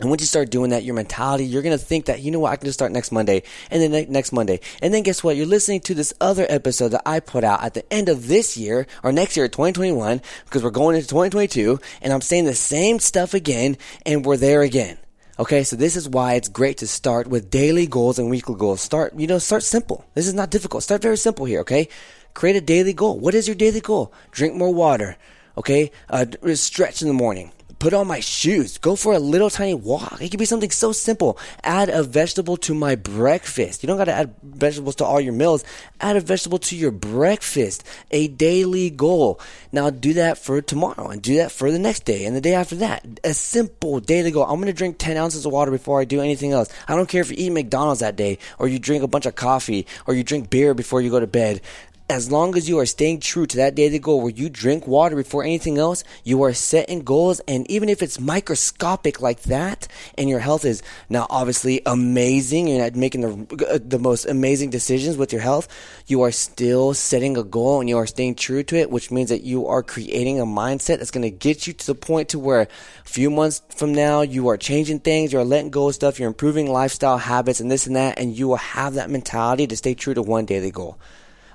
And 0.00 0.08
once 0.08 0.22
you 0.22 0.26
start 0.26 0.50
doing 0.50 0.70
that, 0.70 0.84
your 0.84 0.94
mentality, 0.94 1.44
you're 1.44 1.62
going 1.62 1.78
to 1.78 1.84
think 1.84 2.06
that, 2.06 2.20
you 2.20 2.30
know 2.30 2.40
what, 2.40 2.52
I 2.52 2.56
can 2.56 2.64
just 2.64 2.78
start 2.78 2.92
next 2.92 3.12
Monday 3.12 3.42
and 3.70 3.82
then 3.82 4.10
next 4.10 4.32
Monday. 4.32 4.60
And 4.80 4.92
then 4.92 5.02
guess 5.02 5.22
what? 5.22 5.36
You're 5.36 5.46
listening 5.46 5.80
to 5.82 5.94
this 5.94 6.14
other 6.20 6.46
episode 6.48 6.88
that 6.88 7.02
I 7.04 7.20
put 7.20 7.44
out 7.44 7.62
at 7.62 7.74
the 7.74 7.92
end 7.92 8.08
of 8.08 8.26
this 8.26 8.56
year 8.56 8.86
or 9.02 9.12
next 9.12 9.36
year, 9.36 9.48
2021, 9.48 10.22
because 10.44 10.62
we're 10.62 10.70
going 10.70 10.96
into 10.96 11.08
2022 11.08 11.78
and 12.00 12.12
I'm 12.12 12.22
saying 12.22 12.46
the 12.46 12.54
same 12.54 13.00
stuff 13.00 13.34
again 13.34 13.76
and 14.06 14.24
we're 14.24 14.38
there 14.38 14.62
again. 14.62 14.98
Okay, 15.38 15.62
so 15.62 15.76
this 15.76 15.96
is 15.96 16.08
why 16.08 16.34
it's 16.34 16.48
great 16.48 16.78
to 16.78 16.86
start 16.86 17.26
with 17.26 17.50
daily 17.50 17.86
goals 17.86 18.18
and 18.18 18.30
weekly 18.30 18.54
goals. 18.54 18.80
Start, 18.80 19.14
you 19.16 19.26
know, 19.26 19.38
start 19.38 19.62
simple. 19.62 20.04
This 20.14 20.26
is 20.26 20.34
not 20.34 20.50
difficult. 20.50 20.82
Start 20.82 21.02
very 21.02 21.16
simple 21.16 21.46
here, 21.46 21.60
okay? 21.60 21.88
Create 22.34 22.56
a 22.56 22.60
daily 22.60 22.92
goal. 22.92 23.18
What 23.18 23.34
is 23.34 23.46
your 23.46 23.56
daily 23.56 23.80
goal? 23.80 24.12
Drink 24.30 24.54
more 24.54 24.72
water, 24.72 25.16
okay? 25.56 25.90
Uh, 26.08 26.26
stretch 26.54 27.02
in 27.02 27.08
the 27.08 27.14
morning 27.14 27.52
put 27.82 27.92
on 27.92 28.06
my 28.06 28.20
shoes, 28.20 28.78
go 28.78 28.94
for 28.94 29.12
a 29.12 29.18
little 29.18 29.50
tiny 29.50 29.74
walk. 29.74 30.22
It 30.22 30.28
could 30.28 30.38
be 30.38 30.44
something 30.44 30.70
so 30.70 30.92
simple. 30.92 31.36
Add 31.64 31.88
a 31.88 32.04
vegetable 32.04 32.56
to 32.58 32.74
my 32.74 32.94
breakfast. 32.94 33.82
You 33.82 33.88
don't 33.88 33.96
got 33.96 34.04
to 34.04 34.12
add 34.12 34.36
vegetables 34.40 34.94
to 34.96 35.04
all 35.04 35.20
your 35.20 35.32
meals. 35.32 35.64
Add 36.00 36.14
a 36.14 36.20
vegetable 36.20 36.60
to 36.60 36.76
your 36.76 36.92
breakfast. 36.92 37.82
A 38.12 38.28
daily 38.28 38.88
goal. 38.88 39.40
Now 39.72 39.90
do 39.90 40.12
that 40.12 40.38
for 40.38 40.62
tomorrow 40.62 41.08
and 41.08 41.20
do 41.20 41.38
that 41.38 41.50
for 41.50 41.72
the 41.72 41.78
next 41.80 42.04
day 42.04 42.24
and 42.24 42.36
the 42.36 42.40
day 42.40 42.54
after 42.54 42.76
that. 42.76 43.04
A 43.24 43.34
simple 43.34 43.98
daily 43.98 44.30
goal. 44.30 44.44
I'm 44.44 44.60
going 44.60 44.66
to 44.66 44.72
drink 44.72 44.98
10 44.98 45.16
ounces 45.16 45.44
of 45.44 45.50
water 45.50 45.72
before 45.72 46.00
I 46.00 46.04
do 46.04 46.20
anything 46.20 46.52
else. 46.52 46.68
I 46.86 46.94
don't 46.94 47.08
care 47.08 47.22
if 47.22 47.32
you 47.32 47.36
eat 47.36 47.50
McDonald's 47.50 47.98
that 47.98 48.14
day 48.14 48.38
or 48.60 48.68
you 48.68 48.78
drink 48.78 49.02
a 49.02 49.08
bunch 49.08 49.26
of 49.26 49.34
coffee 49.34 49.88
or 50.06 50.14
you 50.14 50.22
drink 50.22 50.50
beer 50.50 50.72
before 50.72 51.00
you 51.00 51.10
go 51.10 51.18
to 51.18 51.26
bed 51.26 51.60
as 52.08 52.30
long 52.30 52.56
as 52.56 52.68
you 52.68 52.78
are 52.78 52.86
staying 52.86 53.20
true 53.20 53.46
to 53.46 53.56
that 53.56 53.74
daily 53.74 53.98
goal 53.98 54.20
where 54.20 54.32
you 54.32 54.50
drink 54.50 54.86
water 54.86 55.16
before 55.16 55.44
anything 55.44 55.78
else, 55.78 56.04
you 56.24 56.42
are 56.42 56.52
setting 56.52 57.02
goals. 57.02 57.40
And 57.48 57.68
even 57.70 57.88
if 57.88 58.02
it's 58.02 58.20
microscopic 58.20 59.20
like 59.20 59.42
that, 59.42 59.88
and 60.18 60.28
your 60.28 60.40
health 60.40 60.64
is 60.64 60.82
now 61.08 61.26
obviously 61.30 61.80
amazing, 61.86 62.68
you're 62.68 62.82
not 62.82 62.96
making 62.96 63.20
the, 63.22 63.66
uh, 63.66 63.78
the 63.82 63.98
most 63.98 64.26
amazing 64.26 64.70
decisions 64.70 65.16
with 65.16 65.32
your 65.32 65.40
health, 65.40 65.68
you 66.06 66.22
are 66.22 66.32
still 66.32 66.92
setting 66.92 67.36
a 67.36 67.44
goal 67.44 67.80
and 67.80 67.88
you 67.88 67.96
are 67.96 68.06
staying 68.06 68.34
true 68.34 68.62
to 68.64 68.76
it, 68.76 68.90
which 68.90 69.10
means 69.10 69.30
that 69.30 69.42
you 69.42 69.66
are 69.66 69.82
creating 69.82 70.40
a 70.40 70.44
mindset 70.44 70.98
that's 70.98 71.10
going 71.10 71.22
to 71.22 71.30
get 71.30 71.66
you 71.66 71.72
to 71.72 71.86
the 71.86 71.94
point 71.94 72.28
to 72.30 72.38
where 72.38 72.62
a 72.62 72.68
few 73.04 73.30
months 73.30 73.62
from 73.74 73.94
now, 73.94 74.20
you 74.20 74.48
are 74.48 74.56
changing 74.56 75.00
things, 75.00 75.32
you're 75.32 75.44
letting 75.44 75.70
go 75.70 75.88
of 75.88 75.94
stuff, 75.94 76.18
you're 76.18 76.28
improving 76.28 76.70
lifestyle 76.70 77.18
habits 77.18 77.60
and 77.60 77.70
this 77.70 77.86
and 77.86 77.96
that, 77.96 78.18
and 78.18 78.36
you 78.36 78.48
will 78.48 78.56
have 78.56 78.94
that 78.94 79.10
mentality 79.10 79.66
to 79.66 79.76
stay 79.76 79.94
true 79.94 80.14
to 80.14 80.22
one 80.22 80.44
daily 80.44 80.70
goal. 80.70 80.98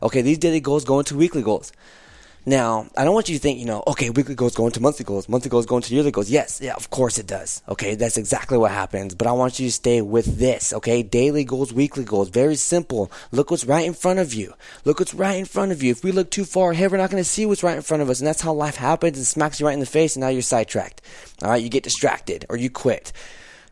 Okay, 0.02 0.22
these 0.22 0.38
daily 0.38 0.60
goals 0.60 0.86
go 0.86 1.00
into 1.00 1.16
weekly 1.16 1.42
goals. 1.42 1.72
Now, 2.48 2.88
I 2.96 3.04
don't 3.04 3.14
want 3.14 3.28
you 3.28 3.36
to 3.36 3.42
think, 3.42 3.60
you 3.60 3.66
know, 3.66 3.84
okay, 3.88 4.10
weekly 4.10 4.34
goals 4.34 4.56
go 4.56 4.68
into 4.68 4.80
monthly 4.80 5.04
goals, 5.04 5.28
monthly 5.28 5.50
goals 5.50 5.66
go 5.66 5.76
into 5.76 5.94
yearly 5.94 6.12
goals. 6.12 6.30
Yes, 6.30 6.62
yeah, 6.64 6.76
of 6.76 6.90
course 6.90 7.18
it 7.18 7.28
does. 7.28 7.62
Okay, 7.68 7.96
that's 7.96 8.16
exactly 8.16 8.58
what 8.58 8.72
happens. 8.72 9.16
But 9.16 9.28
I 9.28 9.34
want 9.34 9.60
you 9.60 9.68
to 9.68 9.72
stay 9.74 10.02
with 10.02 10.38
this, 10.38 10.72
okay? 10.72 11.04
Daily 11.04 11.44
goals, 11.44 11.74
weekly 11.74 12.06
goals. 12.06 12.30
Very 12.30 12.56
simple. 12.56 13.12
Look 13.34 13.52
what's 13.52 13.66
right 13.66 13.86
in 13.86 13.94
front 13.94 14.20
of 14.20 14.34
you. 14.34 14.54
Look 14.86 15.00
what's 15.00 15.14
right 15.14 15.38
in 15.38 15.44
front 15.44 15.74
of 15.74 15.84
you. 15.84 15.92
If 15.92 16.06
we 16.06 16.14
look 16.14 16.32
too 16.32 16.46
far 16.46 16.72
ahead, 16.72 16.90
we're 16.90 17.00
not 17.00 17.10
going 17.10 17.22
to 17.22 17.30
see 17.30 17.46
what's 17.46 17.64
right 17.64 17.76
in 17.76 17.82
front 17.82 18.02
of 18.02 18.10
us. 18.10 18.22
And 18.22 18.28
that's 18.28 18.40
how 18.40 18.54
life 18.54 18.78
happens. 18.78 19.18
and 19.18 19.28
smacks 19.28 19.60
you 19.60 19.66
right 19.66 19.74
in 19.74 19.82
the 19.82 19.86
face, 19.86 20.16
and 20.16 20.22
now 20.22 20.30
you're 20.30 20.42
sidetracked. 20.42 21.02
All 21.42 21.50
right, 21.50 21.62
you 21.62 21.68
get 21.68 21.84
distracted 21.84 22.46
or 22.48 22.56
you 22.56 22.70
quit. 22.70 23.12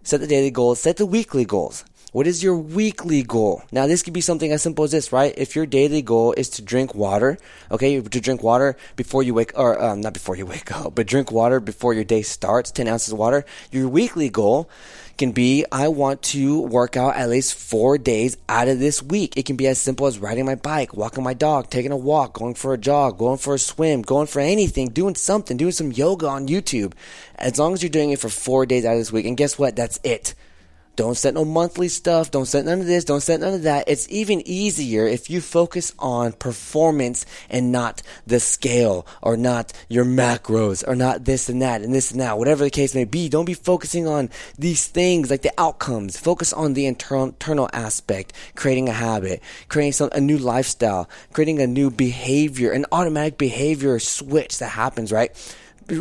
Set 0.03 0.20
the 0.20 0.27
daily 0.27 0.51
goals, 0.51 0.82
set 0.82 0.98
the 0.98 1.05
weekly 1.05 1.46
goals. 1.46 1.86
What 2.16 2.28
is 2.28 2.42
your 2.42 2.56
weekly 2.56 3.24
goal? 3.24 3.64
Now, 3.74 3.88
this 3.88 4.02
could 4.02 4.14
be 4.14 4.22
something 4.22 4.50
as 4.54 4.62
simple 4.62 4.86
as 4.86 4.92
this, 4.92 5.12
right? 5.12 5.34
If 5.36 5.54
your 5.54 5.66
daily 5.66 6.02
goal 6.02 6.32
is 6.38 6.50
to 6.52 6.62
drink 6.62 6.96
water, 6.96 7.38
okay, 7.70 8.00
to 8.00 8.22
drink 8.22 8.42
water 8.42 8.78
before 8.96 9.22
you 9.22 9.34
wake, 9.34 9.52
or 9.54 9.84
um, 9.84 10.00
not 10.00 10.14
before 10.14 10.38
you 10.38 10.46
wake 10.56 10.72
up, 10.72 10.96
but 10.96 11.08
drink 11.08 11.30
water 11.30 11.60
before 11.60 11.94
your 11.94 12.06
day 12.06 12.22
starts, 12.22 12.72
10 12.72 12.88
ounces 12.88 13.12
of 13.12 13.20
water. 13.20 13.44
Your 13.70 13.90
weekly 13.90 14.30
goal 14.30 14.70
can 15.18 15.34
be 15.34 15.66
I 15.74 15.90
want 15.90 16.22
to 16.22 16.62
work 16.62 16.96
out 16.96 17.18
at 17.18 17.28
least 17.28 17.54
four 17.54 17.98
days 17.98 18.38
out 18.48 18.70
of 18.70 18.80
this 18.80 19.04
week. 19.04 19.36
It 19.36 19.46
can 19.46 19.58
be 19.58 19.68
as 19.68 19.78
simple 19.78 20.08
as 20.08 20.18
riding 20.18 20.46
my 20.46 20.56
bike, 20.56 20.96
walking 20.96 21.22
my 21.22 21.34
dog, 21.34 21.70
taking 21.70 21.92
a 21.92 21.98
walk, 21.98 22.36
going 22.36 22.56
for 22.56 22.74
a 22.74 22.78
jog, 22.78 23.18
going 23.18 23.40
for 23.40 23.56
a 23.56 23.60
swim, 23.60 24.04
going 24.04 24.28
for 24.28 24.40
anything, 24.40 24.88
doing 24.88 25.16
something, 25.16 25.58
doing 25.58 25.74
some 25.74 25.92
yoga 25.92 26.30
on 26.30 26.48
YouTube. 26.48 26.94
As 27.36 27.60
long 27.60 27.74
as 27.74 27.84
you're 27.84 27.90
doing 27.90 28.12
it 28.12 28.22
for 28.22 28.30
four 28.30 28.66
days 28.66 28.86
out 28.86 28.94
of 28.94 29.00
this 29.00 29.12
week. 29.12 29.26
And 29.26 29.36
guess 29.36 29.60
what? 29.60 29.76
That's 29.76 30.00
it. 30.06 30.34
Don't 30.96 31.16
set 31.16 31.34
no 31.34 31.44
monthly 31.44 31.88
stuff. 31.88 32.32
Don't 32.32 32.46
set 32.46 32.66
none 32.66 32.80
of 32.80 32.86
this. 32.86 33.04
Don't 33.04 33.22
set 33.22 33.40
none 33.40 33.54
of 33.54 33.64
that. 33.64 33.88
It's 33.88 34.08
even 34.10 34.42
easier 34.48 35.08
if 35.08 35.30
you 35.30 35.42
focus 35.42 35.94
on 36.00 36.34
performance 36.34 37.25
and 37.50 37.72
not 37.72 38.02
the 38.25 38.40
scale 38.40 39.06
or 39.22 39.36
not 39.36 39.74
your 39.90 40.06
macros 40.06 40.88
or 40.88 40.96
not 40.96 41.25
this 41.25 41.50
and 41.50 41.62
that 41.62 41.82
and 41.82 41.94
this 41.94 42.12
and 42.12 42.22
that. 42.22 42.38
Whatever 42.38 42.64
the 42.64 42.70
case 42.70 42.96
may 42.96 43.06
be, 43.06 43.30
don't 43.30 43.46
be 43.46 43.54
focusing 43.54 44.08
on 44.08 44.30
these 44.58 44.88
things 44.88 45.30
like 45.30 45.42
the 45.42 45.54
outcomes. 45.58 46.18
Focus 46.18 46.54
on 46.54 46.74
the 46.74 46.86
internal, 46.86 47.25
internal 47.25 47.70
aspect, 47.74 48.34
creating 48.56 48.90
a 48.90 48.94
habit, 48.94 49.42
creating 49.68 49.94
some, 49.94 50.10
a 50.14 50.22
new 50.22 50.38
lifestyle, 50.38 51.10
creating 51.34 51.62
a 51.62 51.68
new 51.68 51.92
behavior, 51.92 52.72
an 52.72 52.86
automatic 52.92 53.38
behavior 53.38 54.00
switch 54.00 54.60
that 54.60 54.70
happens, 54.70 55.12
right? 55.12 55.32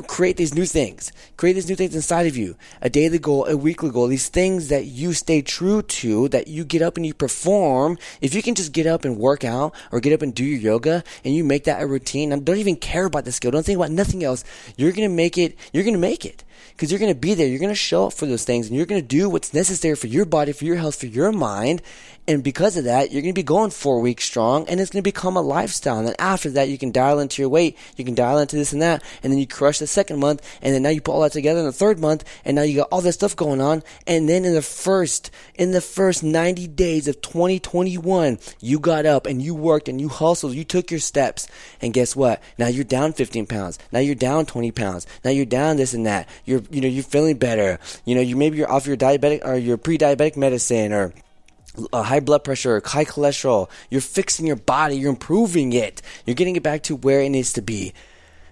Create 0.07 0.37
these 0.37 0.55
new 0.55 0.65
things. 0.65 1.13
Create 1.37 1.55
these 1.55 1.69
new 1.69 1.77
things 1.77 1.95
inside 1.95 2.27
of 2.27 2.37
you. 2.37 2.57
A 2.81 2.91
daily 2.91 3.19
goal, 3.19 3.47
a 3.47 3.57
weekly 3.57 3.91
goal, 3.91 4.07
these 4.07 4.29
things 4.29 4.69
that 4.69 4.87
you 4.87 5.13
stay 5.13 5.43
true 5.43 5.83
to, 5.83 6.29
that 6.29 6.49
you 6.49 6.65
get 6.65 6.83
up 6.83 6.97
and 6.97 7.07
you 7.07 7.15
perform. 7.15 7.99
If 8.21 8.35
you 8.35 8.43
can 8.43 8.55
just 8.55 8.73
get 8.73 8.87
up 8.87 9.05
and 9.05 9.19
work 9.19 9.45
out 9.45 9.75
or 9.93 10.01
get 10.01 10.13
up 10.13 10.23
and 10.23 10.35
do 10.35 10.45
your 10.45 10.61
yoga 10.61 11.05
and 11.25 11.35
you 11.35 11.45
make 11.45 11.65
that 11.65 11.83
a 11.83 11.87
routine 11.87 12.33
and 12.33 12.45
don't 12.45 12.59
even 12.59 12.77
care 12.77 13.07
about 13.07 13.25
the 13.25 13.33
skill, 13.33 13.51
don't 13.51 13.65
think 13.65 13.79
about 13.79 13.91
nothing 13.91 14.25
else, 14.25 14.45
you're 14.77 14.93
going 14.93 15.09
to 15.09 15.15
make 15.15 15.37
it, 15.39 15.57
you're 15.73 15.85
going 15.85 15.95
to 15.95 16.01
make 16.01 16.25
it 16.25 16.45
because 16.71 16.91
you're 16.91 17.01
going 17.01 17.13
to 17.13 17.19
be 17.19 17.35
there. 17.35 17.47
You're 17.47 17.59
going 17.59 17.69
to 17.69 17.75
show 17.75 18.07
up 18.07 18.13
for 18.13 18.27
those 18.27 18.45
things 18.45 18.67
and 18.67 18.77
you're 18.77 18.87
going 18.87 19.01
to 19.01 19.07
do 19.07 19.29
what's 19.29 19.55
necessary 19.55 19.97
for 19.97 20.07
your 20.07 20.25
body, 20.25 20.53
for 20.53 20.65
your 20.65 20.77
health, 20.77 20.97
for 20.97 21.07
your 21.07 21.33
mind. 21.33 21.83
And 22.27 22.43
because 22.43 22.79
of 22.79 22.85
that, 22.85 23.13
you're 23.13 23.21
going 23.21 23.35
to 23.35 23.39
be 23.39 23.43
going 23.43 23.71
four 23.71 24.01
weeks 24.01 24.25
strong 24.25 24.67
and 24.67 24.81
it's 24.81 24.91
going 24.91 25.03
to 25.03 25.11
become 25.11 25.37
a 25.37 25.43
lifestyle. 25.43 25.99
And 25.99 26.09
then 26.09 26.15
after 26.19 26.49
that, 26.51 26.71
you 26.71 26.79
can 26.79 26.91
dial 26.91 27.19
into 27.19 27.43
your 27.43 27.51
weight. 27.51 27.77
You 27.97 28.05
can 28.05 28.15
dial 28.15 28.39
into 28.39 28.57
this 28.57 28.73
and 28.73 28.81
that. 28.81 29.03
And 29.23 29.31
then 29.31 29.39
you 29.39 29.47
crush 29.47 29.79
the 29.79 29.87
second 29.87 30.21
month. 30.21 30.41
And 30.63 30.75
then 30.75 30.83
now 30.83 30.89
you 30.89 31.03
put 31.03 31.13
all 31.13 31.21
that 31.21 31.33
together 31.33 31.61
in 31.61 31.67
the 31.67 31.73
third 31.73 31.99
month. 31.99 32.25
And 32.45 32.57
now 32.57 32.63
you 32.63 32.77
got 32.77 32.89
all 32.91 33.03
this 33.03 33.17
stuff 33.17 33.37
going 33.37 33.61
on. 33.61 33.83
And 34.07 34.27
then 34.27 34.47
in 34.47 34.55
the 34.55 34.63
first, 34.63 35.31
in 35.55 35.73
the 35.73 35.83
first 35.83 36.23
90 36.23 36.67
days 36.69 37.09
of 37.09 37.21
2021, 37.21 38.39
you 38.59 38.79
got 38.79 39.05
up 39.05 39.27
and 39.27 39.43
you 39.43 39.55
worked 39.55 39.89
and 39.89 40.01
you 40.01 40.09
hustled. 40.09 40.55
You 40.55 40.65
took 40.65 40.91
your 40.91 41.01
steps. 41.01 41.47
And 41.83 41.93
guess 41.93 42.17
what? 42.17 42.43
Now 42.57 42.69
you're 42.69 42.85
down 42.85 43.13
15 43.13 43.47
pounds. 43.47 43.79
Now 43.93 43.99
you're 43.99 44.15
down 44.15 44.47
20 44.47 44.71
pounds. 44.71 45.07
Now 45.25 45.31
you're 45.31 45.45
down 45.45 45.77
this 45.77 45.93
and 45.93 46.07
that. 46.07 46.27
You're, 46.47 46.54
you 46.71 46.81
know, 46.81 46.89
you're 46.89 47.05
feeling 47.05 47.37
better. 47.37 47.79
You 48.05 48.15
know, 48.15 48.21
you 48.21 48.37
maybe 48.37 48.59
you're 48.59 48.71
off 48.71 48.87
your 48.87 48.97
diabetic 48.97 49.45
or 49.45 49.57
your 49.57 49.77
pre-diabetic 49.77 50.37
medicine 50.37 50.93
or 50.93 51.13
uh, 51.93 52.03
high 52.03 52.21
blood 52.21 52.45
pressure, 52.45 52.77
or 52.77 52.83
high 52.85 53.05
cholesterol. 53.05 53.69
You're 53.91 54.01
fixing 54.01 54.47
your 54.47 54.57
body. 54.57 54.97
You're 54.97 55.11
improving 55.11 55.73
it. 55.73 56.03
You're 56.27 56.35
getting 56.35 56.57
it 56.57 56.63
back 56.63 56.83
to 56.85 56.97
where 56.97 57.21
it 57.21 57.31
needs 57.31 57.53
to 57.55 57.63
be. 57.63 57.93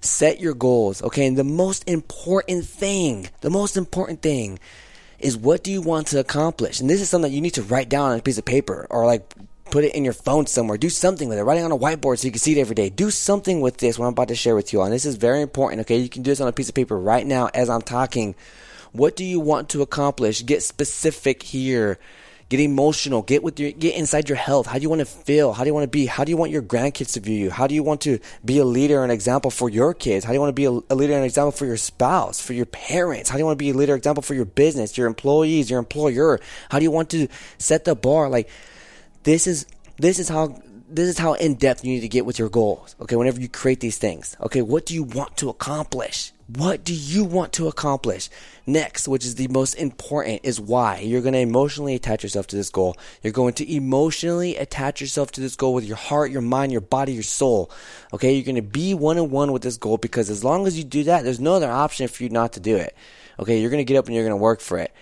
Set 0.00 0.40
your 0.40 0.54
goals, 0.54 1.02
okay? 1.02 1.26
And 1.26 1.37
the 1.37 1.44
most 1.44 1.88
important 1.88 2.66
thing, 2.66 3.30
the 3.40 3.50
most 3.50 3.76
important 3.76 4.21
thing 4.21 4.59
is 5.21 5.37
what 5.37 5.62
do 5.62 5.71
you 5.71 5.80
want 5.80 6.09
to 6.09 6.18
accomplish? 6.18 6.80
And 6.80 6.90
this 6.90 7.00
is 7.00 7.09
something 7.09 7.30
that 7.30 7.35
you 7.35 7.40
need 7.40 7.54
to 7.54 7.62
write 7.62 7.88
down 7.88 8.11
on 8.11 8.18
a 8.18 8.23
piece 8.23 8.38
of 8.38 8.44
paper 8.44 8.87
or 8.90 9.06
like 9.06 9.32
put 9.72 9.84
it 9.84 9.94
in 9.94 10.04
your 10.04 10.12
phone 10.12 10.46
somewhere. 10.46 10.76
Do 10.76 10.90
something 10.90 11.28
with 11.30 11.38
it. 11.38 11.44
Write 11.44 11.58
it 11.58 11.62
on 11.62 11.72
a 11.72 11.78
whiteboard 11.78 12.18
so 12.18 12.26
you 12.26 12.30
can 12.30 12.38
see 12.38 12.52
it 12.52 12.60
every 12.60 12.74
day. 12.74 12.90
Do 12.90 13.10
something 13.10 13.62
with 13.62 13.78
this, 13.78 13.98
what 13.98 14.04
I'm 14.04 14.12
about 14.12 14.28
to 14.28 14.34
share 14.34 14.54
with 14.54 14.72
you 14.72 14.80
all. 14.80 14.84
And 14.84 14.94
this 14.94 15.06
is 15.06 15.16
very 15.16 15.40
important, 15.40 15.80
okay? 15.80 15.96
You 15.96 16.10
can 16.10 16.22
do 16.22 16.30
this 16.30 16.42
on 16.42 16.46
a 16.46 16.52
piece 16.52 16.68
of 16.68 16.74
paper 16.74 16.96
right 16.96 17.26
now 17.26 17.48
as 17.54 17.70
I'm 17.70 17.80
talking. 17.80 18.34
What 18.92 19.16
do 19.16 19.24
you 19.24 19.40
want 19.40 19.70
to 19.70 19.80
accomplish? 19.80 20.44
Get 20.44 20.62
specific 20.62 21.42
here. 21.42 21.98
Get 22.50 22.60
emotional. 22.60 23.22
Get 23.22 23.42
with 23.42 23.58
your 23.58 23.72
get 23.72 23.96
inside 23.96 24.28
your 24.28 24.36
health. 24.36 24.66
How 24.66 24.76
do 24.76 24.82
you 24.82 24.90
want 24.90 25.00
to 25.00 25.06
feel? 25.06 25.54
How 25.54 25.64
do 25.64 25.68
you 25.68 25.74
want 25.74 25.84
to 25.84 25.88
be? 25.88 26.04
How 26.04 26.22
do 26.22 26.28
you 26.28 26.36
want 26.36 26.50
your 26.50 26.60
grandkids 26.60 27.14
to 27.14 27.20
view 27.20 27.38
you? 27.38 27.50
How 27.50 27.66
do 27.66 27.74
you 27.74 27.82
want 27.82 28.02
to 28.02 28.18
be 28.44 28.58
a 28.58 28.64
leader 28.66 29.02
and 29.02 29.10
example 29.10 29.50
for 29.50 29.70
your 29.70 29.94
kids? 29.94 30.22
How 30.22 30.32
do 30.32 30.34
you 30.34 30.40
want 30.40 30.50
to 30.50 30.60
be 30.60 30.66
a, 30.66 30.92
a 30.92 30.94
leader 30.94 31.14
and 31.14 31.24
example 31.24 31.52
for 31.52 31.64
your 31.64 31.78
spouse, 31.78 32.42
for 32.42 32.52
your 32.52 32.66
parents? 32.66 33.30
How 33.30 33.36
do 33.36 33.38
you 33.38 33.46
want 33.46 33.58
to 33.58 33.64
be 33.64 33.70
a 33.70 33.74
leader 33.74 33.94
example 33.94 34.20
for 34.20 34.34
your 34.34 34.44
business, 34.44 34.98
your 34.98 35.06
employees, 35.06 35.70
your 35.70 35.78
employer? 35.78 36.40
How 36.68 36.78
do 36.78 36.82
you 36.82 36.90
want 36.90 37.08
to 37.10 37.28
set 37.56 37.86
the 37.86 37.94
bar? 37.94 38.28
Like 38.28 38.50
this 39.24 39.46
is 39.46 39.66
this 39.98 40.18
is 40.18 40.28
how 40.28 40.60
this 40.88 41.08
is 41.08 41.18
how 41.18 41.34
in 41.34 41.54
depth 41.54 41.84
you 41.84 41.94
need 41.94 42.00
to 42.00 42.08
get 42.08 42.26
with 42.26 42.38
your 42.38 42.50
goals. 42.50 42.94
Okay, 43.00 43.16
whenever 43.16 43.40
you 43.40 43.48
create 43.48 43.80
these 43.80 43.98
things. 43.98 44.36
Okay, 44.40 44.62
what 44.62 44.84
do 44.84 44.94
you 44.94 45.02
want 45.02 45.36
to 45.38 45.48
accomplish? 45.48 46.32
What 46.54 46.84
do 46.84 46.92
you 46.92 47.24
want 47.24 47.54
to 47.54 47.68
accomplish? 47.68 48.28
Next, 48.66 49.08
which 49.08 49.24
is 49.24 49.36
the 49.36 49.48
most 49.48 49.74
important, 49.74 50.40
is 50.42 50.60
why. 50.60 50.98
You're 50.98 51.22
going 51.22 51.32
to 51.32 51.40
emotionally 51.40 51.94
attach 51.94 52.22
yourself 52.22 52.46
to 52.48 52.56
this 52.56 52.68
goal. 52.68 52.94
You're 53.22 53.32
going 53.32 53.54
to 53.54 53.74
emotionally 53.74 54.56
attach 54.56 55.00
yourself 55.00 55.30
to 55.32 55.40
this 55.40 55.56
goal 55.56 55.72
with 55.72 55.84
your 55.84 55.96
heart, 55.96 56.30
your 56.30 56.42
mind, 56.42 56.72
your 56.72 56.82
body, 56.82 57.12
your 57.14 57.22
soul. 57.22 57.70
Okay, 58.12 58.34
you're 58.34 58.44
going 58.44 58.56
to 58.56 58.62
be 58.62 58.92
one 58.92 59.18
on 59.18 59.30
one 59.30 59.52
with 59.52 59.62
this 59.62 59.78
goal 59.78 59.96
because 59.96 60.28
as 60.28 60.44
long 60.44 60.66
as 60.66 60.76
you 60.76 60.84
do 60.84 61.04
that, 61.04 61.24
there's 61.24 61.40
no 61.40 61.54
other 61.54 61.70
option 61.70 62.06
for 62.06 62.22
you 62.22 62.28
not 62.28 62.52
to 62.52 62.60
do 62.60 62.76
it. 62.76 62.94
Okay, 63.38 63.58
you're 63.58 63.70
going 63.70 63.84
to 63.84 63.90
get 63.90 63.96
up 63.96 64.06
and 64.06 64.14
you're 64.14 64.24
going 64.24 64.38
to 64.38 64.42
work 64.42 64.60
for 64.60 64.76
it. 64.76 64.92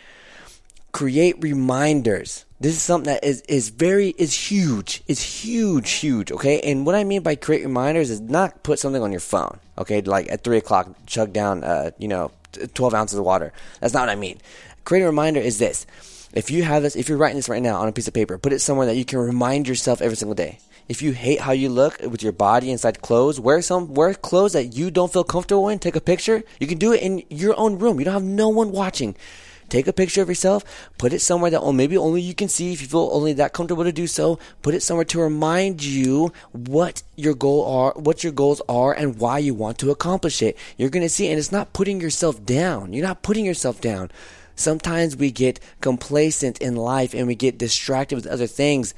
Create 0.93 1.37
reminders 1.41 2.45
this 2.61 2.75
is 2.77 2.83
something 2.83 3.11
that 3.11 3.25
is, 3.25 3.41
is 3.49 3.71
very, 3.71 4.11
is 4.19 4.35
huge. 4.35 5.03
It's 5.07 5.23
huge, 5.23 5.91
huge, 5.93 6.31
okay? 6.31 6.61
And 6.61 6.85
what 6.85 6.95
I 6.95 7.05
mean 7.05 7.23
by 7.23 7.35
create 7.35 7.63
reminders 7.63 8.11
is 8.11 8.21
not 8.21 8.63
put 8.63 8.79
something 8.79 9.03
on 9.03 9.13
your 9.13 9.21
phone, 9.21 9.59
okay? 9.79 10.03
Like 10.03 10.31
at 10.31 10.45
3 10.45 10.59
o'clock, 10.59 10.95
chug 11.07 11.33
down, 11.33 11.65
uh, 11.65 11.93
you 11.99 12.07
know, 12.07 12.31
12 12.75 12.93
ounces 12.93 13.19
of 13.19 13.25
water. 13.25 13.55
That's 13.81 13.95
not 13.95 14.01
what 14.01 14.11
I 14.11 14.15
mean. 14.15 14.41
Create 14.85 15.05
a 15.05 15.07
reminder 15.07 15.41
is 15.41 15.59
this. 15.59 15.87
If 16.35 16.51
you 16.51 16.63
have 16.63 16.83
this, 16.83 16.97
if 16.97 17.09
you're 17.09 17.17
writing 17.17 17.37
this 17.37 17.49
right 17.49 17.63
now 17.63 17.81
on 17.81 17.89
a 17.89 17.93
piece 17.93 18.09
of 18.09 18.15
paper, 18.15 18.37
put 18.37 18.53
it 18.53 18.61
somewhere 18.61 18.87
that 18.87 18.97
you 18.97 19.07
can 19.07 19.21
remind 19.21 19.67
yourself 19.67 20.03
every 20.03 20.19
single 20.19 20.35
day. 20.35 20.59
If 20.87 21.01
you 21.01 21.13
hate 21.13 21.41
how 21.41 21.53
you 21.53 21.71
look 21.71 22.01
with 22.03 22.23
your 22.23 22.33
body 22.33 22.71
inside 22.71 23.01
clothes, 23.01 23.41
wear 23.41 23.63
some 23.63 23.95
wear 23.95 24.13
clothes 24.13 24.53
that 24.53 24.77
you 24.77 24.91
don't 24.91 25.13
feel 25.13 25.25
comfortable 25.25 25.69
in. 25.69 25.79
Take 25.79 25.97
a 25.97 26.01
picture. 26.01 26.43
You 26.59 26.67
can 26.67 26.79
do 26.79 26.93
it 26.93 27.01
in 27.01 27.23
your 27.31 27.59
own 27.59 27.79
room. 27.79 27.99
You 28.01 28.05
don't 28.05 28.15
have 28.15 28.23
no 28.23 28.49
one 28.51 28.71
watching. 28.71 29.17
Take 29.71 29.87
a 29.87 29.93
picture 29.93 30.21
of 30.21 30.29
yourself, 30.29 30.65
put 30.99 31.13
it 31.13 31.21
somewhere 31.21 31.51
that 31.53 31.61
oh, 31.61 31.73
maybe 31.73 31.97
only 31.97 32.21
you 32.21 32.35
can 32.35 32.49
see 32.49 32.73
if 32.73 32.83
you 32.83 32.89
feel 32.89 33.09
only 33.13 33.33
that 33.35 33.53
comfortable 33.53 33.85
to 33.85 33.93
do 33.93 34.09
so. 34.09 34.39
Put 34.63 34.75
it 34.75 34.83
somewhere 34.83 35.05
to 35.07 35.21
remind 35.21 35.83
you 35.83 36.33
what 36.51 37.05
your 37.17 37.35
goal 37.35 37.65
are, 37.65 37.93
what 37.93 38.25
your 38.25 38.33
goals 38.33 38.61
are, 38.69 38.93
and 38.93 39.19
why 39.19 39.39
you 39.39 39.55
want 39.55 39.79
to 39.79 39.93
accomplish 39.93 40.43
it. 40.43 40.59
You're 40.77 40.91
gonna 40.91 41.09
see, 41.09 41.29
and 41.29 41.39
it's 41.39 41.53
not 41.53 41.73
putting 41.73 42.01
yourself 42.01 42.45
down. 42.45 42.93
You're 42.93 43.07
not 43.07 43.23
putting 43.23 43.45
yourself 43.45 43.81
down. 43.81 44.11
Sometimes 44.57 45.17
we 45.17 45.31
get 45.31 45.61
complacent 45.81 46.59
in 46.59 46.77
life 46.77 47.15
and 47.15 47.27
we 47.27 47.35
get 47.35 47.57
distracted 47.57 48.17
with 48.17 48.27
other 48.27 48.47
things 48.47 48.93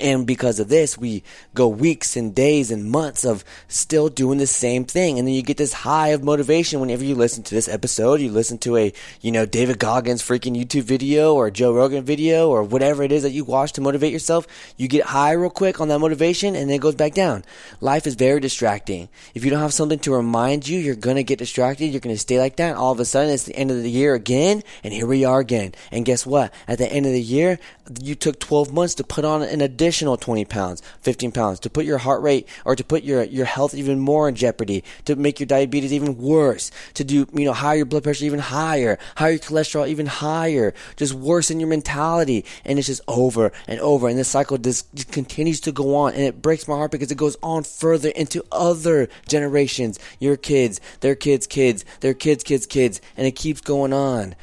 and 0.00 0.26
because 0.26 0.60
of 0.60 0.68
this, 0.68 0.98
we 0.98 1.22
go 1.54 1.68
weeks 1.68 2.16
and 2.16 2.34
days 2.34 2.70
and 2.70 2.90
months 2.90 3.24
of 3.24 3.44
still 3.68 4.08
doing 4.08 4.38
the 4.38 4.46
same 4.46 4.84
thing. 4.84 5.18
And 5.18 5.26
then 5.26 5.34
you 5.34 5.42
get 5.42 5.56
this 5.56 5.72
high 5.72 6.08
of 6.08 6.22
motivation 6.22 6.80
whenever 6.80 7.04
you 7.04 7.14
listen 7.14 7.42
to 7.44 7.54
this 7.54 7.68
episode. 7.68 8.20
You 8.20 8.30
listen 8.30 8.58
to 8.58 8.76
a, 8.76 8.92
you 9.20 9.32
know, 9.32 9.46
David 9.46 9.78
Goggins 9.78 10.22
freaking 10.22 10.56
YouTube 10.56 10.82
video 10.82 11.34
or 11.34 11.50
Joe 11.50 11.72
Rogan 11.72 12.04
video 12.04 12.48
or 12.50 12.62
whatever 12.62 13.02
it 13.02 13.12
is 13.12 13.22
that 13.22 13.32
you 13.32 13.44
watch 13.44 13.72
to 13.74 13.80
motivate 13.80 14.12
yourself. 14.12 14.46
You 14.76 14.88
get 14.88 15.06
high 15.06 15.32
real 15.32 15.50
quick 15.50 15.80
on 15.80 15.88
that 15.88 15.98
motivation 15.98 16.54
and 16.54 16.68
then 16.68 16.76
it 16.76 16.80
goes 16.80 16.94
back 16.94 17.14
down. 17.14 17.44
Life 17.80 18.06
is 18.06 18.14
very 18.14 18.40
distracting. 18.40 19.08
If 19.34 19.44
you 19.44 19.50
don't 19.50 19.60
have 19.60 19.74
something 19.74 19.98
to 20.00 20.14
remind 20.14 20.68
you, 20.68 20.78
you're 20.78 20.94
going 20.94 21.16
to 21.16 21.24
get 21.24 21.38
distracted. 21.38 21.86
You're 21.86 22.00
going 22.00 22.14
to 22.14 22.20
stay 22.20 22.38
like 22.38 22.56
that. 22.56 22.76
All 22.76 22.92
of 22.92 23.00
a 23.00 23.04
sudden, 23.04 23.32
it's 23.32 23.44
the 23.44 23.56
end 23.56 23.70
of 23.70 23.82
the 23.82 23.90
year 23.90 24.14
again. 24.14 24.62
And 24.84 24.92
here 24.92 25.06
we 25.06 25.24
are 25.24 25.40
again. 25.40 25.74
And 25.90 26.04
guess 26.04 26.26
what? 26.26 26.52
At 26.68 26.78
the 26.78 26.90
end 26.90 27.06
of 27.06 27.12
the 27.12 27.20
year, 27.20 27.58
you 28.00 28.14
took 28.14 28.38
12 28.40 28.72
months 28.72 28.94
to 28.96 29.04
put 29.04 29.24
on 29.24 29.42
an 29.42 29.60
additional 29.60 29.85
20 29.92 30.44
pounds, 30.44 30.82
15 31.00 31.32
pounds, 31.32 31.60
to 31.60 31.70
put 31.70 31.84
your 31.84 31.98
heart 31.98 32.22
rate 32.22 32.48
or 32.64 32.76
to 32.76 32.84
put 32.84 33.02
your, 33.02 33.24
your 33.24 33.46
health 33.46 33.74
even 33.74 33.98
more 33.98 34.28
in 34.28 34.34
jeopardy, 34.34 34.84
to 35.04 35.16
make 35.16 35.40
your 35.40 35.46
diabetes 35.46 35.92
even 35.92 36.16
worse, 36.16 36.70
to 36.94 37.04
do, 37.04 37.26
you 37.32 37.44
know, 37.44 37.52
higher 37.52 37.84
blood 37.84 38.02
pressure 38.02 38.24
even 38.24 38.38
higher, 38.38 38.98
higher 39.16 39.38
cholesterol 39.38 39.88
even 39.88 40.06
higher, 40.06 40.74
just 40.96 41.14
worsen 41.14 41.60
your 41.60 41.68
mentality. 41.68 42.44
And 42.64 42.78
it's 42.78 42.88
just 42.88 43.02
over 43.08 43.52
and 43.66 43.80
over. 43.80 44.08
And 44.08 44.18
this 44.18 44.28
cycle 44.28 44.58
just 44.58 45.10
continues 45.12 45.60
to 45.62 45.72
go 45.72 45.96
on. 45.96 46.14
And 46.14 46.22
it 46.22 46.42
breaks 46.42 46.68
my 46.68 46.76
heart 46.76 46.90
because 46.90 47.10
it 47.10 47.18
goes 47.18 47.36
on 47.42 47.64
further 47.64 48.10
into 48.10 48.44
other 48.52 49.08
generations, 49.28 49.98
your 50.18 50.36
kids, 50.36 50.80
their 51.00 51.14
kids' 51.14 51.46
kids, 51.46 51.84
their 52.00 52.14
kids' 52.14 52.44
kids' 52.44 52.66
kids, 52.66 53.00
and 53.16 53.26
it 53.26 53.32
keeps 53.32 53.60
going 53.60 53.92
on. 53.92 54.34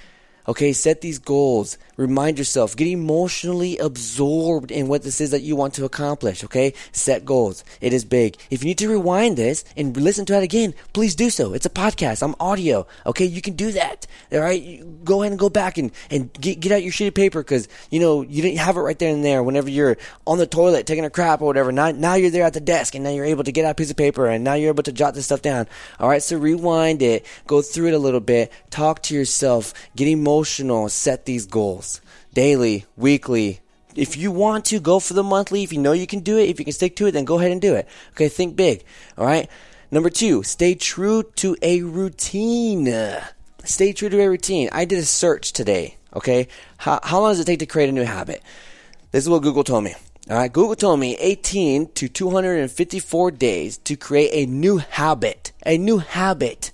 Okay, 0.46 0.74
set 0.74 1.00
these 1.00 1.20
goals. 1.20 1.78
Remind 1.96 2.38
yourself. 2.38 2.76
Get 2.76 2.88
emotionally 2.88 3.78
absorbed 3.78 4.72
in 4.72 4.88
what 4.88 5.04
this 5.04 5.22
is 5.22 5.32
that 5.32 5.42
you 5.42 5.56
want 5.56 5.74
to 5.76 5.86
accomplish. 5.86 6.44
Okay, 6.44 6.74
set 6.92 7.24
goals. 7.24 7.64
It 7.80 7.94
is 7.94 8.04
big. 8.04 8.36
If 8.50 8.62
you 8.62 8.68
need 8.68 8.78
to 8.80 8.90
rewind 8.90 9.38
this 9.38 9.64
and 9.78 9.96
listen 9.96 10.26
to 10.26 10.38
it 10.38 10.44
again, 10.44 10.74
please 10.92 11.16
do 11.16 11.30
so. 11.30 11.54
It's 11.54 11.66
a 11.66 11.70
podcast. 11.70 12.22
I'm 12.22 12.36
audio. 12.42 12.88
Okay, 13.06 13.24
you 13.24 13.42
can 13.42 13.54
do 13.54 13.72
that. 13.72 14.06
All 14.34 14.40
right, 14.40 14.84
go 15.06 15.22
ahead 15.22 15.32
and 15.32 15.40
go 15.40 15.50
back 15.50 15.78
and 15.78 15.92
and 16.10 16.34
get 16.34 16.60
get 16.60 16.74
out 16.74 16.84
your 16.84 16.92
sheet 16.92 17.08
of 17.08 17.14
paper 17.14 17.42
because 17.42 17.70
you 17.90 18.02
know 18.02 18.22
you 18.22 18.42
didn't 18.42 18.60
have 18.60 18.76
it 18.76 18.82
right 18.82 19.00
there 19.00 19.14
and 19.14 19.24
there. 19.24 19.44
Whenever 19.44 19.70
you're 19.70 19.98
on 20.28 20.40
the 20.40 20.48
toilet 20.48 20.88
taking 20.88 21.06
a 21.06 21.10
crap 21.10 21.42
or 21.42 21.46
whatever, 21.46 21.72
now 21.72 21.92
now 21.92 22.16
you're 22.16 22.32
there 22.32 22.44
at 22.44 22.54
the 22.54 22.60
desk 22.60 22.96
and 22.96 23.04
now 23.06 23.12
you're 23.12 23.24
able 23.24 23.46
to 23.46 23.52
get 23.54 23.64
out 23.64 23.72
a 23.72 23.76
piece 23.76 23.92
of 23.92 23.98
paper 23.98 24.28
and 24.28 24.44
now 24.44 24.56
you're 24.56 24.72
able 24.72 24.84
to 24.84 24.92
jot 24.92 25.14
this 25.14 25.26
stuff 25.26 25.42
down. 25.42 25.68
All 26.02 26.10
right, 26.10 26.22
so 26.22 26.38
rewind 26.38 27.02
it, 27.02 27.26
go 27.48 27.62
through 27.62 27.88
it 27.88 27.94
a 27.94 28.00
little 28.00 28.20
bit, 28.20 28.52
talk 28.72 29.04
to 29.04 29.14
yourself, 29.16 29.74
get 29.96 30.10
emotional 30.10 30.33
emotional, 30.34 30.90
set 30.90 31.26
these 31.26 31.46
goals 31.46 32.02
daily, 32.34 32.86
weekly. 32.98 33.60
If 33.96 34.18
you 34.18 34.32
want 34.32 34.66
to 34.66 34.80
go 34.80 35.00
for 35.00 35.14
the 35.14 35.22
monthly, 35.22 35.62
if 35.62 35.72
you 35.72 35.80
know 35.80 35.92
you 35.92 36.08
can 36.08 36.22
do 36.22 36.40
it, 36.40 36.50
if 36.50 36.58
you 36.58 36.66
can 36.66 36.74
stick 36.74 36.96
to 36.96 37.06
it, 37.06 37.12
then 37.12 37.24
go 37.24 37.38
ahead 37.38 37.52
and 37.52 37.62
do 37.62 37.76
it. 37.76 37.88
Okay, 38.14 38.30
think 38.30 38.56
big. 38.56 38.84
All 39.16 39.28
right. 39.28 39.48
Number 39.92 40.10
two, 40.10 40.42
stay 40.42 40.74
true 40.74 41.22
to 41.36 41.56
a 41.62 41.84
routine. 41.84 42.92
Stay 43.64 43.94
true 43.94 44.10
to 44.10 44.20
a 44.20 44.28
routine. 44.28 44.70
I 44.72 44.86
did 44.86 44.98
a 44.98 45.06
search 45.06 45.54
today. 45.54 45.98
Okay, 46.16 46.48
how, 46.78 47.00
how 47.04 47.22
long 47.22 47.32
does 47.32 47.40
it 47.40 47.46
take 47.46 47.60
to 47.60 47.68
create 47.68 47.90
a 47.90 47.92
new 47.92 48.04
habit? 48.04 48.42
This 49.12 49.24
is 49.24 49.30
what 49.30 49.44
Google 49.44 49.64
told 49.64 49.84
me. 49.84 49.94
All 50.32 50.38
right, 50.38 50.52
Google 50.52 50.76
told 50.76 51.00
me 51.00 51.16
18 51.18 51.92
to 51.94 52.08
254 52.08 53.32
days 53.32 53.78
to 53.78 53.96
create 53.96 54.32
a 54.34 54.50
new 54.50 54.78
habit. 54.78 55.52
A 55.64 55.78
new 55.78 56.00
habit. 56.00 56.72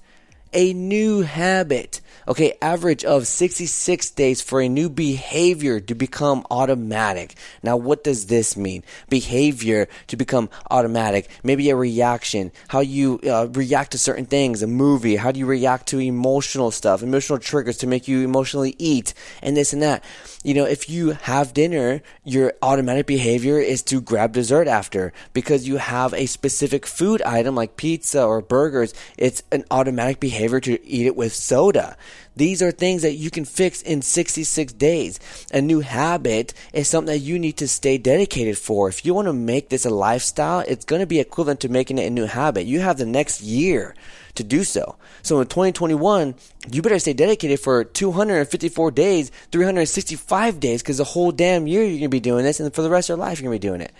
A 0.53 0.71
new 0.71 1.23
habit. 1.23 1.99
Okay, 2.27 2.57
average 2.61 3.03
of 3.03 3.27
66 3.27 4.11
days 4.11 4.41
for 4.41 4.61
a 4.61 4.69
new 4.69 4.89
behavior 4.89 5.79
to 5.79 5.95
become 5.95 6.45
automatic. 6.51 7.35
Now, 7.63 7.75
what 7.77 8.03
does 8.03 8.27
this 8.27 8.55
mean? 8.55 8.83
Behavior 9.09 9.87
to 10.07 10.17
become 10.17 10.49
automatic. 10.69 11.29
Maybe 11.43 11.69
a 11.69 11.75
reaction, 11.75 12.51
how 12.67 12.81
you 12.81 13.19
uh, 13.23 13.47
react 13.51 13.91
to 13.91 13.97
certain 13.97 14.25
things, 14.25 14.61
a 14.61 14.67
movie, 14.67 15.15
how 15.15 15.31
do 15.31 15.39
you 15.39 15.45
react 15.45 15.87
to 15.87 15.99
emotional 15.99 16.71
stuff, 16.71 17.01
emotional 17.01 17.39
triggers 17.39 17.77
to 17.77 17.87
make 17.87 18.07
you 18.07 18.23
emotionally 18.23 18.75
eat, 18.77 19.13
and 19.41 19.57
this 19.57 19.73
and 19.73 19.81
that. 19.81 20.03
You 20.43 20.53
know, 20.53 20.65
if 20.65 20.89
you 20.89 21.11
have 21.11 21.53
dinner, 21.53 22.01
your 22.23 22.53
automatic 22.61 23.07
behavior 23.07 23.59
is 23.59 23.81
to 23.83 23.99
grab 23.99 24.33
dessert 24.33 24.67
after 24.67 25.11
because 25.33 25.67
you 25.67 25.77
have 25.77 26.13
a 26.13 26.27
specific 26.27 26.85
food 26.85 27.21
item 27.23 27.55
like 27.55 27.75
pizza 27.75 28.23
or 28.23 28.41
burgers. 28.41 28.93
It's 29.17 29.43
an 29.51 29.65
automatic 29.69 30.19
behavior 30.19 30.59
to 30.61 30.85
eat 30.87 31.05
it 31.05 31.15
with 31.15 31.33
soda. 31.33 31.97
These 32.35 32.61
are 32.61 32.71
things 32.71 33.01
that 33.01 33.13
you 33.13 33.29
can 33.29 33.45
fix 33.45 33.81
in 33.81 34.01
66 34.01 34.73
days. 34.73 35.19
A 35.51 35.61
new 35.61 35.81
habit 35.81 36.53
is 36.73 36.87
something 36.87 37.13
that 37.13 37.19
you 37.19 37.37
need 37.37 37.57
to 37.57 37.67
stay 37.67 37.97
dedicated 37.97 38.57
for. 38.57 38.87
If 38.87 39.05
you 39.05 39.13
want 39.13 39.27
to 39.27 39.33
make 39.33 39.69
this 39.69 39.85
a 39.85 39.89
lifestyle, 39.89 40.61
it's 40.61 40.85
going 40.85 41.01
to 41.01 41.05
be 41.05 41.19
equivalent 41.19 41.59
to 41.61 41.69
making 41.69 41.97
it 41.97 42.07
a 42.07 42.09
new 42.09 42.25
habit. 42.25 42.65
You 42.65 42.79
have 42.79 42.97
the 42.97 43.05
next 43.05 43.41
year 43.41 43.95
to 44.35 44.43
do 44.43 44.63
so. 44.63 44.95
So 45.21 45.41
in 45.41 45.47
2021, 45.47 46.35
you 46.71 46.81
better 46.81 46.99
stay 46.99 47.13
dedicated 47.13 47.59
for 47.59 47.83
254 47.83 48.91
days, 48.91 49.31
365 49.51 50.59
days, 50.59 50.81
because 50.81 50.97
the 50.97 51.03
whole 51.03 51.31
damn 51.31 51.67
year 51.67 51.83
you're 51.83 51.91
going 51.91 52.01
to 52.03 52.09
be 52.09 52.19
doing 52.19 52.45
this, 52.45 52.59
and 52.59 52.73
for 52.73 52.81
the 52.81 52.89
rest 52.89 53.09
of 53.09 53.17
your 53.17 53.25
life, 53.25 53.39
you're 53.39 53.49
going 53.49 53.59
to 53.59 53.67
be 53.67 53.69
doing 53.69 53.81
it. 53.81 53.91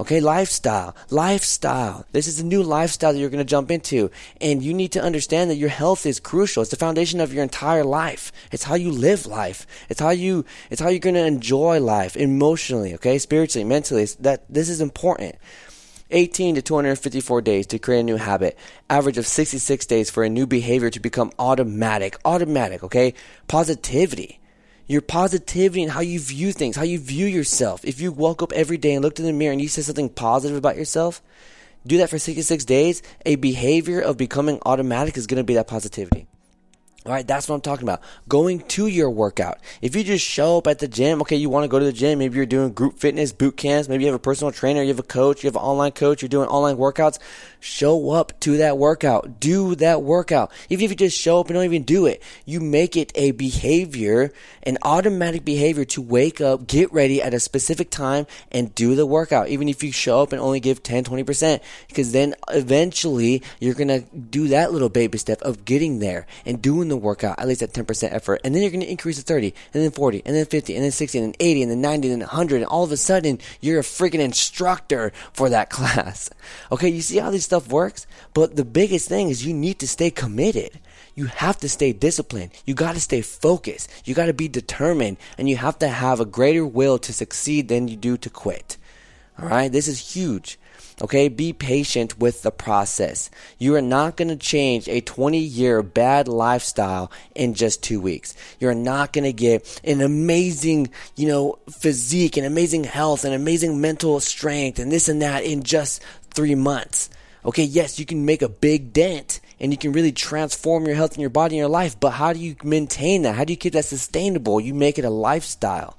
Okay, 0.00 0.20
lifestyle. 0.20 0.96
Lifestyle. 1.10 2.04
This 2.12 2.26
is 2.26 2.40
a 2.40 2.44
new 2.44 2.62
lifestyle 2.62 3.12
that 3.12 3.18
you're 3.18 3.30
going 3.30 3.38
to 3.38 3.44
jump 3.44 3.70
into. 3.70 4.10
And 4.40 4.62
you 4.62 4.74
need 4.74 4.92
to 4.92 5.02
understand 5.02 5.50
that 5.50 5.56
your 5.56 5.68
health 5.68 6.04
is 6.04 6.18
crucial. 6.18 6.62
It's 6.62 6.70
the 6.70 6.76
foundation 6.76 7.20
of 7.20 7.32
your 7.32 7.42
entire 7.42 7.84
life. 7.84 8.32
It's 8.50 8.64
how 8.64 8.74
you 8.74 8.90
live 8.90 9.26
life. 9.26 9.66
It's 9.88 10.00
how 10.00 10.10
you, 10.10 10.44
it's 10.70 10.80
how 10.80 10.88
you're 10.88 10.98
going 10.98 11.14
to 11.14 11.24
enjoy 11.24 11.80
life 11.80 12.16
emotionally, 12.16 12.94
okay? 12.94 13.18
Spiritually, 13.18 13.64
mentally. 13.64 14.04
That, 14.20 14.44
this 14.52 14.68
is 14.68 14.80
important. 14.80 15.36
18 16.10 16.56
to 16.56 16.62
254 16.62 17.40
days 17.42 17.66
to 17.68 17.78
create 17.78 18.00
a 18.00 18.04
new 18.04 18.16
habit. 18.16 18.58
Average 18.90 19.18
of 19.18 19.26
66 19.26 19.86
days 19.86 20.10
for 20.10 20.24
a 20.24 20.28
new 20.28 20.46
behavior 20.46 20.90
to 20.90 21.00
become 21.00 21.32
automatic. 21.38 22.18
Automatic, 22.24 22.82
okay? 22.82 23.14
Positivity 23.48 24.40
your 24.86 25.00
positivity 25.00 25.82
and 25.82 25.92
how 25.92 26.00
you 26.00 26.20
view 26.20 26.52
things, 26.52 26.76
how 26.76 26.82
you 26.82 26.98
view 26.98 27.26
yourself. 27.26 27.84
If 27.84 28.00
you 28.00 28.12
woke 28.12 28.42
up 28.42 28.52
every 28.52 28.76
day 28.76 28.94
and 28.94 29.02
looked 29.02 29.18
in 29.18 29.26
the 29.26 29.32
mirror 29.32 29.52
and 29.52 29.60
you 29.60 29.68
said 29.68 29.84
something 29.84 30.08
positive 30.08 30.56
about 30.56 30.76
yourself, 30.76 31.22
do 31.86 31.98
that 31.98 32.10
for 32.10 32.18
66 32.18 32.64
days, 32.64 33.02
a 33.26 33.36
behavior 33.36 34.00
of 34.00 34.16
becoming 34.16 34.58
automatic 34.64 35.16
is 35.16 35.26
going 35.26 35.38
to 35.38 35.44
be 35.44 35.54
that 35.54 35.68
positivity. 35.68 36.26
All 37.06 37.12
right, 37.12 37.26
that's 37.26 37.50
what 37.50 37.56
I'm 37.56 37.60
talking 37.60 37.82
about. 37.82 38.00
Going 38.28 38.60
to 38.60 38.86
your 38.86 39.10
workout. 39.10 39.58
If 39.82 39.94
you 39.94 40.02
just 40.02 40.24
show 40.24 40.56
up 40.56 40.66
at 40.66 40.78
the 40.78 40.88
gym, 40.88 41.20
okay, 41.20 41.36
you 41.36 41.50
want 41.50 41.64
to 41.64 41.68
go 41.68 41.78
to 41.78 41.84
the 41.84 41.92
gym, 41.92 42.18
maybe 42.18 42.36
you're 42.36 42.46
doing 42.46 42.72
group 42.72 42.98
fitness, 42.98 43.30
boot 43.30 43.58
camps, 43.58 43.90
maybe 43.90 44.04
you 44.04 44.08
have 44.08 44.14
a 44.14 44.18
personal 44.18 44.50
trainer, 44.52 44.80
you 44.80 44.88
have 44.88 44.98
a 44.98 45.02
coach, 45.02 45.44
you 45.44 45.48
have 45.48 45.56
an 45.56 45.60
online 45.60 45.92
coach, 45.92 46.22
you're 46.22 46.30
doing 46.30 46.48
online 46.48 46.78
workouts. 46.78 47.18
Show 47.60 48.10
up 48.10 48.40
to 48.40 48.56
that 48.56 48.78
workout. 48.78 49.38
Do 49.38 49.74
that 49.74 50.00
workout. 50.00 50.50
Even 50.70 50.86
if 50.86 50.90
you 50.92 50.96
just 50.96 51.18
show 51.18 51.40
up 51.40 51.48
and 51.48 51.54
don't 51.54 51.66
even 51.66 51.82
do 51.82 52.06
it, 52.06 52.22
you 52.46 52.60
make 52.60 52.96
it 52.96 53.12
a 53.14 53.32
behavior, 53.32 54.32
an 54.62 54.78
automatic 54.82 55.44
behavior 55.44 55.84
to 55.84 56.00
wake 56.00 56.40
up, 56.40 56.66
get 56.66 56.90
ready 56.90 57.20
at 57.20 57.34
a 57.34 57.40
specific 57.40 57.90
time 57.90 58.26
and 58.50 58.74
do 58.74 58.94
the 58.94 59.04
workout. 59.04 59.48
Even 59.48 59.68
if 59.68 59.82
you 59.82 59.92
show 59.92 60.22
up 60.22 60.32
and 60.32 60.40
only 60.40 60.58
give 60.58 60.82
10, 60.82 61.04
20%, 61.04 61.60
because 61.88 62.12
then 62.12 62.34
eventually 62.48 63.42
you're 63.60 63.74
going 63.74 63.88
to 63.88 64.00
do 64.16 64.48
that 64.48 64.72
little 64.72 64.88
baby 64.88 65.18
step 65.18 65.42
of 65.42 65.66
getting 65.66 65.98
there 65.98 66.26
and 66.46 66.62
doing 66.62 66.88
the 66.88 66.93
the 66.94 67.04
workout 67.04 67.38
at 67.38 67.48
least 67.48 67.62
at 67.62 67.72
10% 67.72 68.12
effort, 68.12 68.40
and 68.44 68.54
then 68.54 68.62
you're 68.62 68.70
going 68.70 68.80
to 68.80 68.90
increase 68.90 69.16
to 69.16 69.22
30, 69.22 69.54
and 69.72 69.82
then 69.82 69.90
40, 69.90 70.22
and 70.24 70.34
then 70.34 70.46
50, 70.46 70.74
and 70.74 70.84
then 70.84 70.90
60, 70.90 71.18
and 71.18 71.26
then 71.28 71.34
80, 71.40 71.62
and 71.62 71.70
then 71.70 71.80
90, 71.80 72.10
and 72.10 72.22
then 72.22 72.28
100, 72.28 72.56
and 72.56 72.64
all 72.66 72.84
of 72.84 72.92
a 72.92 72.96
sudden 72.96 73.38
you're 73.60 73.80
a 73.80 73.82
freaking 73.82 74.20
instructor 74.20 75.12
for 75.32 75.48
that 75.48 75.70
class. 75.76 76.30
Okay, 76.72 76.88
you 76.88 77.02
see 77.02 77.18
how 77.18 77.30
this 77.30 77.44
stuff 77.44 77.68
works? 77.68 78.06
But 78.32 78.56
the 78.56 78.64
biggest 78.64 79.08
thing 79.08 79.30
is 79.30 79.44
you 79.44 79.54
need 79.54 79.78
to 79.80 79.88
stay 79.88 80.10
committed. 80.10 80.78
You 81.14 81.26
have 81.26 81.58
to 81.60 81.68
stay 81.68 81.92
disciplined. 81.92 82.50
You 82.64 82.74
got 82.74 82.94
to 82.94 83.00
stay 83.00 83.22
focused. 83.22 83.88
You 84.04 84.14
got 84.14 84.26
to 84.26 84.32
be 84.32 84.48
determined, 84.48 85.16
and 85.38 85.48
you 85.48 85.56
have 85.56 85.78
to 85.78 85.88
have 85.88 86.20
a 86.20 86.24
greater 86.24 86.66
will 86.66 86.98
to 86.98 87.12
succeed 87.12 87.68
than 87.68 87.88
you 87.88 87.96
do 87.96 88.16
to 88.16 88.30
quit. 88.30 88.76
All 89.38 89.48
right, 89.48 89.70
this 89.70 89.88
is 89.88 90.14
huge. 90.14 90.58
Okay, 91.02 91.28
be 91.28 91.52
patient 91.52 92.18
with 92.20 92.42
the 92.42 92.52
process. 92.52 93.28
You 93.58 93.74
are 93.74 93.82
not 93.82 94.16
going 94.16 94.28
to 94.28 94.36
change 94.36 94.88
a 94.88 95.00
20 95.00 95.38
year 95.38 95.82
bad 95.82 96.28
lifestyle 96.28 97.10
in 97.34 97.54
just 97.54 97.82
two 97.82 98.00
weeks. 98.00 98.34
You're 98.60 98.74
not 98.74 99.12
going 99.12 99.24
to 99.24 99.32
get 99.32 99.80
an 99.82 100.00
amazing, 100.00 100.90
you 101.16 101.26
know, 101.26 101.58
physique 101.68 102.36
and 102.36 102.46
amazing 102.46 102.84
health 102.84 103.24
and 103.24 103.34
amazing 103.34 103.80
mental 103.80 104.20
strength 104.20 104.78
and 104.78 104.92
this 104.92 105.08
and 105.08 105.20
that 105.20 105.42
in 105.42 105.64
just 105.64 106.00
three 106.30 106.54
months. 106.54 107.10
Okay, 107.44 107.64
yes, 107.64 107.98
you 107.98 108.06
can 108.06 108.24
make 108.24 108.42
a 108.42 108.48
big 108.48 108.92
dent 108.92 109.40
and 109.58 109.72
you 109.72 109.78
can 109.78 109.92
really 109.92 110.12
transform 110.12 110.86
your 110.86 110.94
health 110.94 111.12
and 111.12 111.20
your 111.20 111.30
body 111.30 111.56
and 111.56 111.60
your 111.60 111.68
life, 111.68 111.98
but 111.98 112.10
how 112.10 112.32
do 112.32 112.38
you 112.38 112.54
maintain 112.62 113.22
that? 113.22 113.34
How 113.34 113.44
do 113.44 113.52
you 113.52 113.56
keep 113.56 113.72
that 113.72 113.84
sustainable? 113.84 114.60
You 114.60 114.74
make 114.74 114.98
it 114.98 115.04
a 115.04 115.10
lifestyle. 115.10 115.96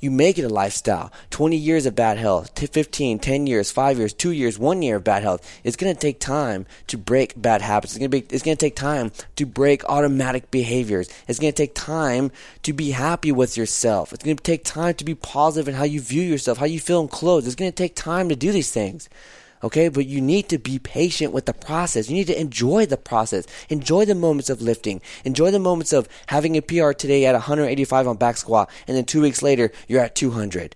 You 0.00 0.10
make 0.10 0.38
it 0.38 0.44
a 0.44 0.48
lifestyle. 0.48 1.12
20 1.30 1.56
years 1.56 1.84
of 1.84 1.94
bad 1.94 2.16
health, 2.16 2.58
15, 2.58 3.18
10 3.18 3.46
years, 3.46 3.70
5 3.70 3.98
years, 3.98 4.14
2 4.14 4.30
years, 4.30 4.58
1 4.58 4.82
year 4.82 4.96
of 4.96 5.04
bad 5.04 5.22
health. 5.22 5.60
It's 5.62 5.76
going 5.76 5.94
to 5.94 6.00
take 6.00 6.18
time 6.18 6.66
to 6.86 6.96
break 6.96 7.40
bad 7.40 7.60
habits. 7.60 7.92
It's 7.92 7.98
going 7.98 8.10
to 8.10 8.20
be 8.20 8.34
it's 8.34 8.42
going 8.42 8.56
to 8.56 8.64
take 8.64 8.76
time 8.76 9.12
to 9.36 9.44
break 9.44 9.84
automatic 9.84 10.50
behaviors. 10.50 11.10
It's 11.28 11.38
going 11.38 11.52
to 11.52 11.56
take 11.56 11.74
time 11.74 12.32
to 12.62 12.72
be 12.72 12.92
happy 12.92 13.30
with 13.30 13.56
yourself. 13.56 14.12
It's 14.12 14.24
going 14.24 14.36
to 14.36 14.42
take 14.42 14.64
time 14.64 14.94
to 14.94 15.04
be 15.04 15.14
positive 15.14 15.68
in 15.68 15.74
how 15.74 15.84
you 15.84 16.00
view 16.00 16.22
yourself, 16.22 16.58
how 16.58 16.66
you 16.66 16.80
feel 16.80 17.02
in 17.02 17.08
clothes. 17.08 17.46
It's 17.46 17.56
going 17.56 17.70
to 17.70 17.76
take 17.76 17.94
time 17.94 18.30
to 18.30 18.36
do 18.36 18.52
these 18.52 18.70
things. 18.70 19.08
Okay, 19.62 19.88
but 19.88 20.06
you 20.06 20.20
need 20.20 20.48
to 20.48 20.58
be 20.58 20.78
patient 20.78 21.32
with 21.32 21.46
the 21.46 21.52
process. 21.52 22.08
You 22.08 22.16
need 22.16 22.28
to 22.28 22.40
enjoy 22.40 22.86
the 22.86 22.96
process. 22.96 23.46
Enjoy 23.68 24.04
the 24.04 24.14
moments 24.14 24.48
of 24.48 24.62
lifting. 24.62 25.02
Enjoy 25.24 25.50
the 25.50 25.58
moments 25.58 25.92
of 25.92 26.08
having 26.28 26.56
a 26.56 26.62
PR 26.62 26.92
today 26.92 27.26
at 27.26 27.34
185 27.34 28.08
on 28.08 28.16
back 28.16 28.36
squat, 28.36 28.70
and 28.88 28.96
then 28.96 29.04
two 29.04 29.20
weeks 29.20 29.42
later, 29.42 29.70
you're 29.86 30.02
at 30.02 30.14
200. 30.14 30.74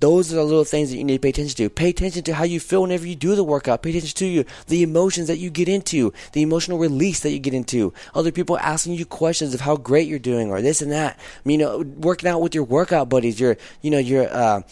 Those 0.00 0.32
are 0.32 0.36
the 0.36 0.44
little 0.44 0.64
things 0.64 0.90
that 0.90 0.96
you 0.96 1.04
need 1.04 1.18
to 1.18 1.20
pay 1.20 1.28
attention 1.28 1.56
to. 1.58 1.68
Pay 1.68 1.90
attention 1.90 2.22
to 2.24 2.34
how 2.34 2.44
you 2.44 2.58
feel 2.58 2.80
whenever 2.82 3.06
you 3.06 3.14
do 3.14 3.34
the 3.34 3.44
workout. 3.44 3.82
Pay 3.82 3.90
attention 3.90 4.16
to 4.16 4.26
you, 4.26 4.46
the 4.66 4.82
emotions 4.82 5.26
that 5.26 5.36
you 5.36 5.50
get 5.50 5.68
into, 5.68 6.14
the 6.32 6.40
emotional 6.40 6.78
release 6.78 7.20
that 7.20 7.32
you 7.32 7.38
get 7.38 7.52
into. 7.52 7.92
Other 8.14 8.32
people 8.32 8.58
asking 8.58 8.94
you 8.94 9.04
questions 9.04 9.52
of 9.52 9.60
how 9.60 9.76
great 9.76 10.08
you're 10.08 10.18
doing 10.18 10.50
or 10.50 10.62
this 10.62 10.80
and 10.80 10.90
that. 10.90 11.18
I 11.18 11.40
mean, 11.44 11.60
you 11.60 11.66
know, 11.66 11.78
working 11.98 12.30
out 12.30 12.40
with 12.40 12.54
your 12.54 12.64
workout 12.64 13.10
buddies, 13.10 13.38
your, 13.38 13.58
you 13.82 13.90
know, 13.90 13.98
your, 13.98 14.26
uh, 14.32 14.62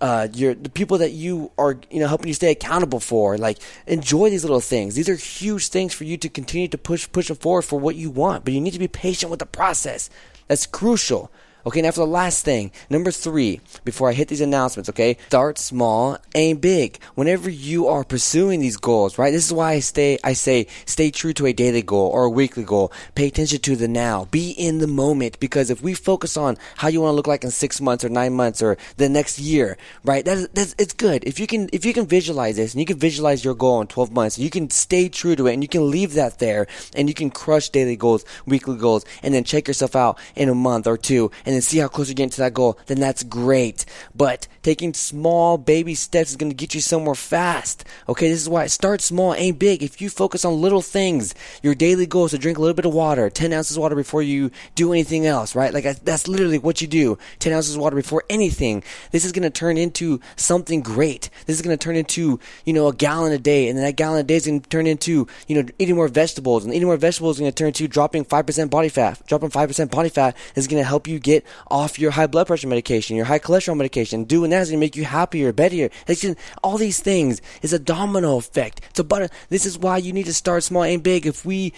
uh, 0.00 0.28
your 0.32 0.54
the 0.54 0.68
people 0.68 0.98
that 0.98 1.10
you 1.10 1.50
are 1.56 1.78
you 1.90 2.00
know 2.00 2.08
helping 2.08 2.28
you 2.28 2.34
stay 2.34 2.50
accountable 2.50 3.00
for. 3.00 3.38
Like 3.38 3.58
enjoy 3.86 4.30
these 4.30 4.44
little 4.44 4.60
things. 4.60 4.94
These 4.94 5.08
are 5.08 5.14
huge 5.14 5.68
things 5.68 5.94
for 5.94 6.04
you 6.04 6.16
to 6.18 6.28
continue 6.28 6.68
to 6.68 6.78
push 6.78 7.10
push 7.10 7.28
them 7.28 7.36
forward 7.36 7.62
for 7.62 7.78
what 7.78 7.96
you 7.96 8.10
want. 8.10 8.44
But 8.44 8.54
you 8.54 8.60
need 8.60 8.72
to 8.72 8.78
be 8.78 8.88
patient 8.88 9.30
with 9.30 9.40
the 9.40 9.46
process. 9.46 10.10
That's 10.48 10.66
crucial. 10.66 11.30
Okay, 11.66 11.82
now 11.82 11.90
for 11.90 11.98
the 11.98 12.06
last 12.06 12.44
thing, 12.44 12.70
number 12.88 13.10
three, 13.10 13.60
before 13.84 14.08
I 14.08 14.12
hit 14.12 14.28
these 14.28 14.40
announcements, 14.40 14.88
okay, 14.88 15.16
start 15.26 15.58
small, 15.58 16.16
aim 16.36 16.58
big. 16.58 17.02
Whenever 17.16 17.50
you 17.50 17.88
are 17.88 18.04
pursuing 18.04 18.60
these 18.60 18.76
goals, 18.76 19.18
right? 19.18 19.32
This 19.32 19.46
is 19.46 19.52
why 19.52 19.72
I 19.72 19.80
stay, 19.80 20.16
I 20.22 20.34
say, 20.34 20.68
stay 20.84 21.10
true 21.10 21.32
to 21.32 21.46
a 21.46 21.52
daily 21.52 21.82
goal 21.82 22.08
or 22.10 22.26
a 22.26 22.30
weekly 22.30 22.62
goal. 22.62 22.92
Pay 23.16 23.26
attention 23.26 23.58
to 23.62 23.74
the 23.74 23.88
now. 23.88 24.26
Be 24.26 24.52
in 24.52 24.78
the 24.78 24.86
moment 24.86 25.40
because 25.40 25.68
if 25.68 25.82
we 25.82 25.94
focus 25.94 26.36
on 26.36 26.56
how 26.76 26.86
you 26.86 27.00
want 27.00 27.10
to 27.10 27.16
look 27.16 27.26
like 27.26 27.42
in 27.42 27.50
six 27.50 27.80
months 27.80 28.04
or 28.04 28.10
nine 28.10 28.34
months 28.34 28.62
or 28.62 28.78
the 28.96 29.08
next 29.08 29.40
year, 29.40 29.76
right? 30.04 30.24
That 30.24 30.36
is, 30.36 30.48
that's, 30.54 30.76
it's 30.78 30.94
good. 30.94 31.24
If 31.24 31.40
you 31.40 31.48
can, 31.48 31.68
if 31.72 31.84
you 31.84 31.92
can 31.92 32.06
visualize 32.06 32.54
this 32.54 32.74
and 32.74 32.80
you 32.80 32.86
can 32.86 32.98
visualize 32.98 33.44
your 33.44 33.56
goal 33.56 33.80
in 33.80 33.88
12 33.88 34.12
months, 34.12 34.38
you 34.38 34.50
can 34.50 34.70
stay 34.70 35.08
true 35.08 35.34
to 35.34 35.48
it 35.48 35.54
and 35.54 35.64
you 35.64 35.68
can 35.68 35.90
leave 35.90 36.14
that 36.14 36.38
there 36.38 36.68
and 36.94 37.08
you 37.08 37.14
can 37.14 37.28
crush 37.28 37.70
daily 37.70 37.96
goals, 37.96 38.24
weekly 38.46 38.76
goals, 38.76 39.04
and 39.24 39.34
then 39.34 39.42
check 39.42 39.66
yourself 39.66 39.96
out 39.96 40.16
in 40.36 40.48
a 40.48 40.54
month 40.54 40.86
or 40.86 40.96
two 40.96 41.32
and 41.44 41.55
then 41.56 41.62
see 41.62 41.78
how 41.78 41.88
close 41.88 42.08
you're 42.08 42.14
getting 42.14 42.30
to 42.30 42.40
that 42.42 42.54
goal, 42.54 42.78
then 42.86 43.00
that's 43.00 43.22
great. 43.22 43.84
But 44.14 44.46
taking 44.62 44.94
small 44.94 45.58
baby 45.58 45.94
steps 45.94 46.30
is 46.30 46.36
going 46.36 46.50
to 46.50 46.56
get 46.56 46.74
you 46.74 46.80
somewhere 46.80 47.14
fast. 47.14 47.84
Okay, 48.08 48.28
this 48.28 48.40
is 48.40 48.48
why 48.48 48.66
start 48.66 49.00
small, 49.00 49.34
aim 49.34 49.56
big. 49.56 49.82
If 49.82 50.00
you 50.00 50.10
focus 50.10 50.44
on 50.44 50.60
little 50.60 50.82
things, 50.82 51.34
your 51.62 51.74
daily 51.74 52.06
goal 52.06 52.26
is 52.26 52.32
to 52.32 52.38
drink 52.38 52.58
a 52.58 52.60
little 52.60 52.74
bit 52.74 52.84
of 52.84 52.94
water, 52.94 53.30
10 53.30 53.52
ounces 53.52 53.76
of 53.76 53.82
water 53.82 53.96
before 53.96 54.22
you 54.22 54.50
do 54.74 54.92
anything 54.92 55.26
else, 55.26 55.54
right? 55.54 55.72
Like 55.72 55.84
that's 56.04 56.28
literally 56.28 56.58
what 56.58 56.80
you 56.80 56.86
do. 56.86 57.18
10 57.38 57.52
ounces 57.52 57.74
of 57.74 57.80
water 57.80 57.96
before 57.96 58.24
anything. 58.28 58.82
This 59.10 59.24
is 59.24 59.32
going 59.32 59.42
to 59.42 59.50
turn 59.50 59.76
into 59.76 60.20
something 60.36 60.80
great. 60.80 61.30
This 61.46 61.56
is 61.56 61.62
going 61.62 61.76
to 61.76 61.82
turn 61.82 61.96
into, 61.96 62.40
you 62.64 62.72
know, 62.72 62.88
a 62.88 62.94
gallon 62.94 63.32
a 63.32 63.38
day. 63.38 63.68
And 63.68 63.76
then 63.76 63.84
that 63.84 63.96
gallon 63.96 64.20
a 64.20 64.22
day 64.22 64.36
is 64.36 64.46
going 64.46 64.60
to 64.60 64.68
turn 64.68 64.86
into, 64.86 65.26
you 65.48 65.62
know, 65.62 65.68
eating 65.78 65.96
more 65.96 66.08
vegetables. 66.08 66.64
And 66.64 66.74
eating 66.74 66.86
more 66.86 66.96
vegetables 66.96 67.36
is 67.36 67.40
going 67.40 67.52
to 67.52 67.54
turn 67.54 67.68
into 67.68 67.88
dropping 67.88 68.24
5% 68.24 68.70
body 68.70 68.88
fat. 68.88 69.20
Dropping 69.26 69.50
5% 69.50 69.90
body 69.90 70.08
fat 70.08 70.36
is 70.54 70.66
going 70.66 70.82
to 70.82 70.86
help 70.86 71.06
you 71.06 71.18
get 71.18 71.35
off 71.70 71.98
your 71.98 72.10
high 72.10 72.26
blood 72.26 72.46
pressure 72.46 72.68
medication, 72.68 73.16
your 73.16 73.26
high 73.26 73.38
cholesterol 73.38 73.76
medication. 73.76 74.24
Doing 74.24 74.50
that 74.50 74.62
is 74.62 74.70
going 74.70 74.80
to 74.80 74.84
make 74.84 74.96
you 74.96 75.04
happier, 75.04 75.52
better. 75.52 75.88
It's 76.06 76.20
Just, 76.20 76.38
all 76.62 76.78
these 76.78 77.00
things 77.00 77.40
is 77.62 77.72
a 77.72 77.78
domino 77.78 78.36
effect. 78.36 78.80
It's 78.90 79.00
a 79.00 79.04
butter. 79.04 79.28
This 79.48 79.66
is 79.66 79.78
why 79.78 79.98
you 79.98 80.12
need 80.12 80.26
to 80.26 80.34
start 80.34 80.62
small, 80.62 80.84
aim 80.84 81.00
big. 81.00 81.26
If 81.26 81.44
we 81.44 81.72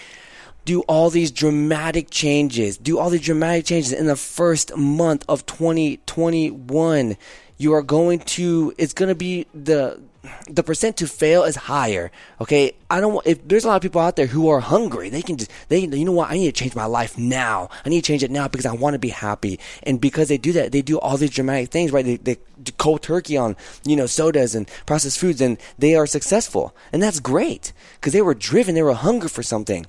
do 0.64 0.82
all 0.82 1.08
these 1.08 1.30
dramatic 1.30 2.10
changes, 2.10 2.76
do 2.76 2.98
all 2.98 3.08
these 3.08 3.22
dramatic 3.22 3.64
changes 3.64 3.92
in 3.92 4.06
the 4.06 4.16
first 4.16 4.76
month 4.76 5.24
of 5.28 5.46
2021, 5.46 7.16
you 7.56 7.72
are 7.72 7.82
going 7.82 8.18
to, 8.18 8.74
it's 8.76 8.92
going 8.92 9.08
to 9.08 9.14
be 9.14 9.46
the, 9.54 9.98
the 10.48 10.62
percent 10.62 10.96
to 10.98 11.06
fail 11.06 11.44
is 11.44 11.56
higher. 11.56 12.10
Okay, 12.40 12.72
I 12.90 13.00
don't. 13.00 13.24
If 13.26 13.46
there's 13.46 13.64
a 13.64 13.68
lot 13.68 13.76
of 13.76 13.82
people 13.82 14.00
out 14.00 14.16
there 14.16 14.26
who 14.26 14.48
are 14.48 14.60
hungry, 14.60 15.10
they 15.10 15.22
can 15.22 15.36
just 15.36 15.50
they. 15.68 15.80
You 15.80 16.04
know 16.04 16.12
what? 16.12 16.30
I 16.30 16.34
need 16.34 16.46
to 16.46 16.52
change 16.52 16.74
my 16.74 16.86
life 16.86 17.16
now. 17.16 17.68
I 17.84 17.88
need 17.88 18.02
to 18.02 18.06
change 18.06 18.22
it 18.22 18.30
now 18.30 18.48
because 18.48 18.66
I 18.66 18.72
want 18.72 18.94
to 18.94 18.98
be 18.98 19.10
happy. 19.10 19.60
And 19.84 20.00
because 20.00 20.28
they 20.28 20.38
do 20.38 20.52
that, 20.52 20.72
they 20.72 20.82
do 20.82 20.98
all 20.98 21.16
these 21.16 21.30
dramatic 21.30 21.70
things. 21.70 21.92
Right? 21.92 22.04
They, 22.04 22.16
they 22.16 22.36
cold 22.78 23.02
turkey 23.02 23.36
on 23.36 23.56
you 23.84 23.96
know 23.96 24.06
sodas 24.06 24.54
and 24.54 24.68
processed 24.86 25.18
foods, 25.18 25.40
and 25.40 25.58
they 25.78 25.94
are 25.94 26.06
successful, 26.06 26.74
and 26.92 27.02
that's 27.02 27.20
great 27.20 27.72
because 27.94 28.12
they 28.12 28.22
were 28.22 28.34
driven. 28.34 28.74
They 28.74 28.82
were 28.82 28.94
hungry 28.94 29.28
for 29.28 29.42
something. 29.42 29.86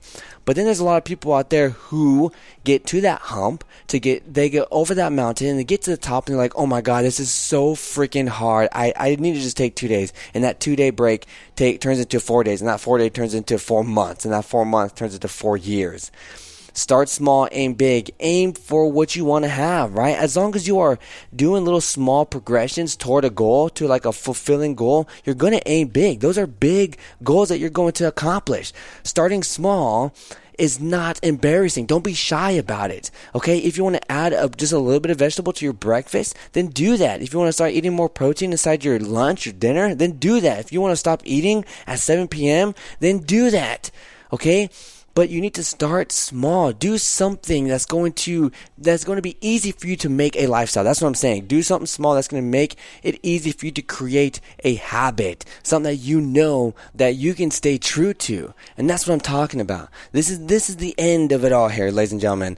But 0.50 0.56
then 0.56 0.66
there's 0.66 0.80
a 0.80 0.84
lot 0.84 0.98
of 0.98 1.04
people 1.04 1.36
out 1.36 1.52
there 1.52 1.70
who 1.70 2.32
get 2.64 2.88
to 2.88 3.02
that 3.02 3.22
hump 3.22 3.64
to 3.86 4.00
get 4.00 4.34
they 4.34 4.50
get 4.50 4.68
over 4.72 4.96
that 4.96 5.12
mountain 5.12 5.46
and 5.46 5.60
they 5.60 5.64
get 5.64 5.84
to 5.84 5.92
the 5.92 5.96
top 5.96 6.26
and 6.26 6.34
they're 6.34 6.42
like, 6.42 6.56
oh 6.56 6.66
my 6.66 6.82
god, 6.82 7.06
this 7.06 7.20
is 7.20 7.30
so 7.30 7.76
freaking 7.76 8.28
hard. 8.28 8.68
I, 8.72 8.92
I 8.98 9.16
need 9.18 9.36
to 9.36 9.42
just 9.42 9.58
take 9.58 9.76
two 9.76 9.88
days. 9.88 10.12
And 10.34 10.44
that 10.44 10.60
two 10.60 10.76
day 10.76 10.90
break 10.90 11.28
take 11.56 11.82
turns 11.82 12.00
into 12.00 12.20
four 12.20 12.44
days, 12.44 12.62
and 12.62 12.68
that 12.68 12.80
four 12.80 12.98
day 12.98 13.12
turns 13.12 13.36
into 13.36 13.60
four 13.60 13.84
months, 13.84 14.26
and 14.26 14.34
that 14.34 14.44
four 14.44 14.66
months 14.66 14.96
turns 14.96 15.14
into 15.14 15.28
four 15.28 15.56
years. 15.56 16.12
Start 16.80 17.10
small, 17.10 17.50
aim 17.52 17.74
big. 17.74 18.10
Aim 18.22 18.54
for 18.54 18.90
what 18.90 19.14
you 19.14 19.26
want 19.26 19.44
to 19.44 19.50
have, 19.50 19.96
right? 19.96 20.16
As 20.16 20.38
long 20.38 20.56
as 20.56 20.66
you 20.66 20.80
are 20.80 20.98
doing 21.36 21.66
little 21.66 21.82
small 21.82 22.26
progressions 22.26 22.96
toward 22.96 23.26
a 23.26 23.30
goal, 23.30 23.70
to 23.72 23.86
like 23.86 24.06
a 24.06 24.14
fulfilling 24.14 24.76
goal, 24.76 25.06
you're 25.26 25.36
going 25.36 25.52
to 25.52 25.68
aim 25.68 25.90
big. 25.90 26.22
Those 26.22 26.38
are 26.38 26.48
big 26.48 26.98
goals 27.22 27.50
that 27.50 27.60
you're 27.60 27.70
going 27.70 27.92
to 27.94 28.08
accomplish. 28.08 28.72
Starting 29.04 29.44
small 29.44 30.14
is 30.58 30.80
not 30.80 31.20
embarrassing. 31.22 31.86
Don't 31.86 32.04
be 32.04 32.14
shy 32.14 32.52
about 32.52 32.92
it. 32.92 33.12
Okay. 33.36 33.58
If 33.58 33.76
you 33.76 33.84
want 33.84 33.98
to 33.98 34.12
add 34.12 34.32
a, 34.32 34.48
just 34.48 34.72
a 34.72 34.80
little 34.80 35.02
bit 35.02 35.12
of 35.12 35.18
vegetable 35.18 35.52
to 35.52 35.66
your 35.66 35.74
breakfast, 35.74 36.38
then 36.54 36.68
do 36.68 36.96
that. 36.96 37.22
If 37.22 37.34
you 37.34 37.40
want 37.40 37.50
to 37.50 37.54
start 37.54 37.74
eating 37.74 37.94
more 37.94 38.08
protein 38.08 38.54
inside 38.54 38.86
your 38.86 39.00
lunch 39.00 39.46
or 39.46 39.52
dinner, 39.52 39.94
then 39.94 40.14
do 40.14 40.40
that. 40.40 40.60
If 40.60 40.72
you 40.72 40.80
want 40.80 40.94
to 40.94 40.98
stop 40.98 41.24
eating 41.26 41.66
at 41.86 42.00
7 42.00 42.30
p.m., 42.30 42.74
then 43.02 43.20
do 43.20 43.52
that. 43.52 43.92
Okay 44.32 44.70
but 45.14 45.30
you 45.30 45.42
need 45.42 45.54
to 45.56 45.64
start 45.64 46.12
small. 46.12 46.72
Do 46.72 46.98
something 46.98 47.68
that's 47.68 47.86
going 47.86 48.14
to 48.14 48.52
that's 48.78 49.04
going 49.04 49.18
to 49.18 49.22
be 49.22 49.38
easy 49.42 49.72
for 49.72 49.88
you 49.88 49.96
to 49.98 50.10
make 50.10 50.36
a 50.36 50.48
lifestyle. 50.48 50.84
That's 50.84 51.02
what 51.02 51.08
I'm 51.08 51.16
saying. 51.16 51.48
Do 51.48 51.62
something 51.62 51.88
small 51.88 52.16
that's 52.16 52.28
going 52.28 52.44
to 52.44 52.50
make 52.50 52.76
it 53.04 53.20
easy 53.24 53.52
for 53.52 53.66
you 53.66 53.72
to 53.74 53.82
create 53.82 54.40
a 54.64 54.76
habit, 54.76 55.46
something 55.64 55.92
that 55.92 55.98
you 55.98 56.22
know 56.22 56.74
that 56.96 57.16
you 57.16 57.34
can 57.34 57.52
stay 57.52 57.78
true 57.78 58.14
to. 58.14 58.54
And 58.78 58.90
that's 58.90 59.08
what 59.08 59.14
I'm 59.14 59.20
talking 59.20 59.62
about. 59.62 59.90
This 60.12 60.30
is 60.30 60.46
this 60.46 60.70
is 60.70 60.78
the 60.78 60.96
end 60.98 61.32
of 61.32 61.44
it 61.44 61.52
all 61.52 61.70
here, 61.70 61.92
ladies 61.92 62.12
and 62.12 62.22
gentlemen. 62.22 62.58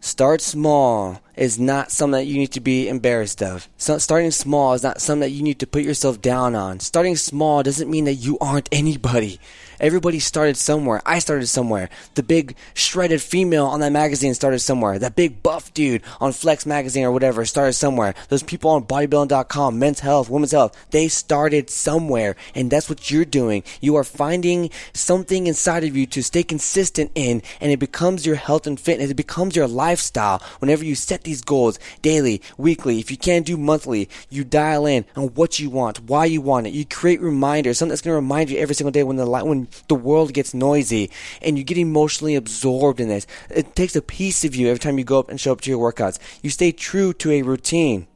Start 0.00 0.40
small 0.40 1.20
is 1.34 1.58
not 1.58 1.90
something 1.90 2.20
that 2.20 2.26
you 2.26 2.38
need 2.38 2.52
to 2.52 2.60
be 2.60 2.88
embarrassed 2.88 3.42
of. 3.42 3.68
So 3.76 3.98
starting 3.98 4.30
small 4.30 4.74
is 4.74 4.82
not 4.84 5.00
something 5.00 5.20
that 5.20 5.30
you 5.30 5.42
need 5.42 5.58
to 5.58 5.66
put 5.66 5.82
yourself 5.82 6.20
down 6.20 6.54
on. 6.54 6.78
Starting 6.78 7.16
small 7.16 7.64
doesn't 7.64 7.90
mean 7.90 8.04
that 8.04 8.14
you 8.14 8.38
aren't 8.38 8.68
anybody. 8.70 9.40
Everybody 9.80 10.18
started 10.18 10.56
somewhere. 10.56 11.02
I 11.04 11.18
started 11.18 11.46
somewhere. 11.46 11.90
The 12.14 12.22
big 12.22 12.56
shredded 12.74 13.20
female 13.22 13.66
on 13.66 13.80
that 13.80 13.92
magazine 13.92 14.34
started 14.34 14.60
somewhere. 14.60 14.98
That 14.98 15.16
big 15.16 15.42
buff 15.42 15.72
dude 15.74 16.02
on 16.20 16.32
Flex 16.32 16.66
magazine 16.66 17.04
or 17.04 17.12
whatever 17.12 17.44
started 17.44 17.74
somewhere. 17.74 18.14
Those 18.28 18.42
people 18.42 18.70
on 18.70 18.84
bodybuilding.com, 18.84 19.78
men's 19.78 20.00
health, 20.00 20.30
women's 20.30 20.52
health, 20.52 20.76
they 20.90 21.08
started 21.08 21.70
somewhere. 21.70 22.36
And 22.54 22.70
that's 22.70 22.88
what 22.88 23.10
you're 23.10 23.24
doing. 23.24 23.62
You 23.80 23.96
are 23.96 24.04
finding 24.04 24.70
something 24.92 25.46
inside 25.46 25.84
of 25.84 25.96
you 25.96 26.06
to 26.06 26.22
stay 26.22 26.42
consistent 26.42 27.10
in 27.14 27.42
and 27.60 27.72
it 27.72 27.78
becomes 27.78 28.26
your 28.26 28.36
health 28.36 28.66
and 28.66 28.78
fitness. 28.78 29.10
It 29.10 29.14
becomes 29.14 29.56
your 29.56 29.68
lifestyle. 29.68 30.42
Whenever 30.58 30.84
you 30.84 30.94
set 30.94 31.24
these 31.24 31.42
goals 31.42 31.78
daily, 32.02 32.40
weekly, 32.56 32.98
if 32.98 33.10
you 33.10 33.16
can't 33.16 33.46
do 33.46 33.56
monthly, 33.56 34.08
you 34.30 34.44
dial 34.44 34.86
in 34.86 35.04
on 35.14 35.28
what 35.28 35.58
you 35.58 35.70
want, 35.70 36.00
why 36.00 36.24
you 36.24 36.40
want 36.40 36.66
it. 36.66 36.72
You 36.72 36.84
create 36.84 37.20
reminders, 37.20 37.78
something 37.78 37.90
that's 37.90 38.02
going 38.02 38.12
to 38.12 38.16
remind 38.16 38.50
you 38.50 38.58
every 38.58 38.74
single 38.74 38.90
day 38.90 39.02
when 39.02 39.16
the 39.16 39.26
when 39.26 39.65
the 39.88 39.94
world 39.94 40.32
gets 40.32 40.54
noisy 40.54 41.10
and 41.42 41.58
you 41.58 41.64
get 41.64 41.78
emotionally 41.78 42.34
absorbed 42.34 43.00
in 43.00 43.08
this. 43.08 43.26
It 43.50 43.74
takes 43.74 43.96
a 43.96 44.02
piece 44.02 44.44
of 44.44 44.54
you 44.54 44.68
every 44.68 44.78
time 44.78 44.98
you 44.98 45.04
go 45.04 45.18
up 45.18 45.28
and 45.28 45.40
show 45.40 45.52
up 45.52 45.60
to 45.62 45.70
your 45.70 45.92
workouts. 45.92 46.18
You 46.42 46.50
stay 46.50 46.72
true 46.72 47.12
to 47.14 47.32
a 47.32 47.42
routine 47.42 48.06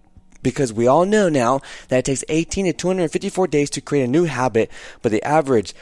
because 0.42 0.72
we 0.72 0.86
all 0.86 1.04
know 1.04 1.28
now 1.28 1.60
that 1.88 1.98
it 1.98 2.04
takes 2.04 2.24
18 2.28 2.66
to 2.66 2.72
254 2.72 3.46
days 3.46 3.70
to 3.70 3.80
create 3.80 4.04
a 4.04 4.08
new 4.08 4.24
habit, 4.24 4.70
but 5.02 5.12
the 5.12 5.22
average 5.22 5.74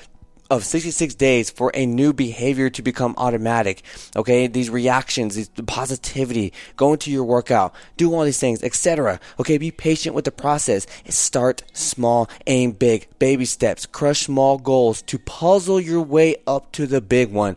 of 0.51 0.65
66 0.65 1.15
days 1.15 1.51
for 1.51 1.71
a 1.75 1.87
new 1.87 2.13
behavior 2.13 2.71
to 2.71 2.83
become 2.83 3.15
automatic. 3.19 3.83
Okay, 4.17 4.47
these 4.47 4.71
reactions, 4.71 5.35
these 5.35 5.49
positivity, 5.67 6.53
go 6.77 6.93
into 6.93 7.11
your 7.11 7.25
workout, 7.25 7.75
do 7.97 8.15
all 8.15 8.25
these 8.25 8.41
things, 8.41 8.63
etc. 8.63 9.21
Okay, 9.39 9.59
be 9.59 9.71
patient 9.71 10.15
with 10.15 10.25
the 10.25 10.33
process. 10.33 10.87
Start 11.09 11.63
small, 11.73 12.29
aim 12.47 12.73
big, 12.73 13.09
baby 13.19 13.45
steps, 13.45 13.87
crush 13.87 14.27
small 14.27 14.59
goals 14.59 15.03
to 15.03 15.19
puzzle 15.19 15.81
your 15.81 16.03
way 16.03 16.37
up 16.47 16.73
to 16.73 16.87
the 16.87 17.01
big 17.01 17.31
one. 17.31 17.57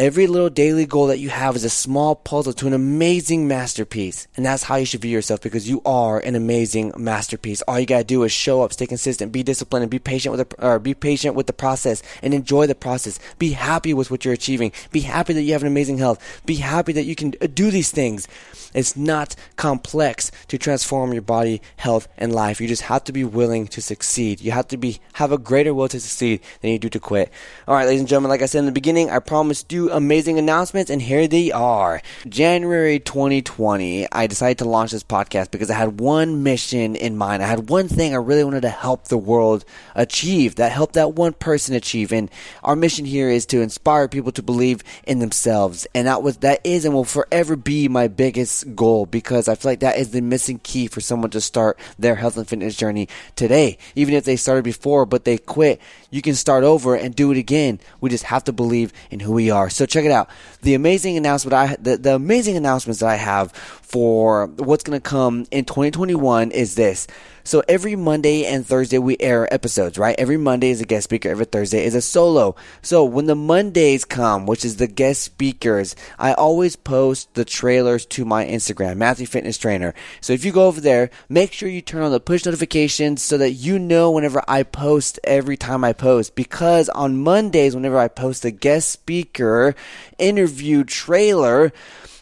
Every 0.00 0.28
little 0.28 0.48
daily 0.48 0.86
goal 0.86 1.08
that 1.08 1.18
you 1.18 1.28
have 1.28 1.56
is 1.56 1.64
a 1.64 1.68
small 1.68 2.14
puzzle 2.14 2.52
to 2.52 2.68
an 2.68 2.72
amazing 2.72 3.48
masterpiece. 3.48 4.28
And 4.36 4.46
that's 4.46 4.62
how 4.62 4.76
you 4.76 4.86
should 4.86 5.00
view 5.00 5.10
yourself 5.10 5.40
because 5.40 5.68
you 5.68 5.82
are 5.84 6.20
an 6.20 6.36
amazing 6.36 6.92
masterpiece. 6.96 7.62
All 7.62 7.80
you 7.80 7.84
gotta 7.84 8.04
do 8.04 8.22
is 8.22 8.30
show 8.30 8.62
up, 8.62 8.72
stay 8.72 8.86
consistent, 8.86 9.32
be 9.32 9.42
disciplined, 9.42 9.82
and 9.82 9.90
be 9.90 9.98
patient 9.98 10.36
with 10.36 10.50
the, 10.50 10.64
or 10.64 10.78
be 10.78 10.94
patient 10.94 11.34
with 11.34 11.48
the 11.48 11.52
process 11.52 12.00
and 12.22 12.32
enjoy 12.32 12.68
the 12.68 12.76
process. 12.76 13.18
Be 13.40 13.50
happy 13.50 13.92
with 13.92 14.08
what 14.08 14.24
you're 14.24 14.34
achieving. 14.34 14.70
Be 14.92 15.00
happy 15.00 15.32
that 15.32 15.42
you 15.42 15.52
have 15.52 15.62
an 15.62 15.66
amazing 15.66 15.98
health. 15.98 16.42
Be 16.46 16.54
happy 16.54 16.92
that 16.92 17.02
you 17.02 17.16
can 17.16 17.34
uh, 17.42 17.48
do 17.52 17.72
these 17.72 17.90
things. 17.90 18.28
It's 18.74 18.96
not 18.96 19.34
complex 19.56 20.30
to 20.46 20.58
transform 20.58 21.12
your 21.12 21.22
body, 21.22 21.60
health, 21.76 22.06
and 22.16 22.32
life. 22.32 22.60
You 22.60 22.68
just 22.68 22.82
have 22.82 23.02
to 23.04 23.12
be 23.12 23.24
willing 23.24 23.66
to 23.66 23.82
succeed. 23.82 24.42
You 24.42 24.52
have 24.52 24.68
to 24.68 24.76
be, 24.76 25.00
have 25.14 25.32
a 25.32 25.38
greater 25.38 25.74
will 25.74 25.88
to 25.88 25.98
succeed 25.98 26.40
than 26.60 26.70
you 26.70 26.78
do 26.78 26.88
to 26.90 27.00
quit. 27.00 27.32
Alright, 27.66 27.86
ladies 27.86 28.00
and 28.02 28.08
gentlemen, 28.08 28.30
like 28.30 28.42
I 28.42 28.46
said 28.46 28.60
in 28.60 28.66
the 28.66 28.70
beginning, 28.70 29.10
I 29.10 29.18
promised 29.18 29.72
you 29.72 29.87
amazing 29.88 30.38
announcements, 30.38 30.90
and 30.90 31.00
here 31.00 31.26
they 31.26 31.52
are. 31.52 32.02
January 32.28 32.98
2020, 32.98 34.06
I 34.12 34.26
decided 34.26 34.58
to 34.58 34.64
launch 34.64 34.92
this 34.92 35.02
podcast 35.02 35.50
because 35.50 35.70
I 35.70 35.74
had 35.74 36.00
one 36.00 36.42
mission 36.42 36.96
in 36.96 37.16
mind. 37.16 37.42
I 37.42 37.46
had 37.46 37.68
one 37.68 37.88
thing 37.88 38.12
I 38.12 38.18
really 38.18 38.44
wanted 38.44 38.62
to 38.62 38.68
help 38.68 39.04
the 39.04 39.18
world 39.18 39.64
achieve, 39.94 40.56
that 40.56 40.72
help 40.72 40.92
that 40.92 41.14
one 41.14 41.32
person 41.32 41.74
achieve. 41.74 42.12
And 42.12 42.30
our 42.62 42.76
mission 42.76 43.04
here 43.04 43.28
is 43.28 43.46
to 43.46 43.60
inspire 43.60 44.08
people 44.08 44.32
to 44.32 44.42
believe 44.42 44.82
in 45.04 45.18
themselves. 45.18 45.86
And 45.94 46.06
that 46.06 46.22
was, 46.22 46.38
that 46.38 46.60
is 46.64 46.84
and 46.84 46.94
will 46.94 47.04
forever 47.04 47.56
be 47.56 47.88
my 47.88 48.08
biggest 48.08 48.74
goal 48.74 49.06
because 49.06 49.48
I 49.48 49.54
feel 49.54 49.72
like 49.72 49.80
that 49.80 49.98
is 49.98 50.10
the 50.10 50.20
missing 50.20 50.60
key 50.62 50.86
for 50.86 51.00
someone 51.00 51.30
to 51.30 51.40
start 51.40 51.78
their 51.98 52.14
health 52.14 52.36
and 52.36 52.48
fitness 52.48 52.76
journey 52.76 53.08
today. 53.36 53.78
Even 53.94 54.14
if 54.14 54.24
they 54.24 54.36
started 54.36 54.64
before, 54.64 55.06
but 55.06 55.24
they 55.24 55.38
quit, 55.38 55.80
you 56.10 56.22
can 56.22 56.34
start 56.34 56.64
over 56.64 56.94
and 56.94 57.14
do 57.14 57.30
it 57.32 57.38
again. 57.38 57.80
We 58.00 58.10
just 58.10 58.24
have 58.24 58.44
to 58.44 58.52
believe 58.52 58.92
in 59.10 59.20
who 59.20 59.32
we 59.32 59.50
are. 59.50 59.70
So 59.78 59.86
check 59.86 60.04
it 60.04 60.10
out. 60.10 60.28
The 60.62 60.74
amazing 60.74 61.16
announcement 61.16 61.54
I 61.54 61.76
the, 61.76 61.96
the 61.96 62.16
amazing 62.16 62.56
announcements 62.56 62.98
that 62.98 63.08
I 63.08 63.14
have 63.14 63.52
for 63.88 64.48
what's 64.56 64.84
going 64.84 65.00
to 65.00 65.08
come 65.08 65.46
in 65.50 65.64
2021 65.64 66.50
is 66.50 66.74
this. 66.74 67.06
So 67.42 67.62
every 67.66 67.96
Monday 67.96 68.44
and 68.44 68.66
Thursday 68.66 68.98
we 68.98 69.16
air 69.18 69.52
episodes, 69.52 69.96
right? 69.96 70.14
Every 70.18 70.36
Monday 70.36 70.68
is 70.68 70.82
a 70.82 70.84
guest 70.84 71.04
speaker, 71.04 71.30
every 71.30 71.46
Thursday 71.46 71.82
is 71.82 71.94
a 71.94 72.02
solo. 72.02 72.56
So 72.82 73.04
when 73.04 73.24
the 73.24 73.34
Mondays 73.34 74.04
come, 74.04 74.44
which 74.44 74.66
is 74.66 74.76
the 74.76 74.86
guest 74.86 75.22
speakers, 75.22 75.96
I 76.18 76.34
always 76.34 76.76
post 76.76 77.32
the 77.32 77.46
trailers 77.46 78.04
to 78.06 78.26
my 78.26 78.44
Instagram, 78.44 78.98
Matthew 78.98 79.26
Fitness 79.26 79.56
Trainer. 79.56 79.94
So 80.20 80.34
if 80.34 80.44
you 80.44 80.52
go 80.52 80.66
over 80.66 80.82
there, 80.82 81.08
make 81.30 81.54
sure 81.54 81.70
you 81.70 81.80
turn 81.80 82.02
on 82.02 82.12
the 82.12 82.20
push 82.20 82.44
notifications 82.44 83.22
so 83.22 83.38
that 83.38 83.52
you 83.52 83.78
know 83.78 84.10
whenever 84.10 84.42
I 84.46 84.64
post 84.64 85.18
every 85.24 85.56
time 85.56 85.84
I 85.84 85.94
post. 85.94 86.34
Because 86.34 86.90
on 86.90 87.16
Mondays, 87.16 87.74
whenever 87.74 87.96
I 87.96 88.08
post 88.08 88.44
a 88.44 88.50
guest 88.50 88.90
speaker 88.90 89.74
interview 90.18 90.84
trailer, 90.84 91.72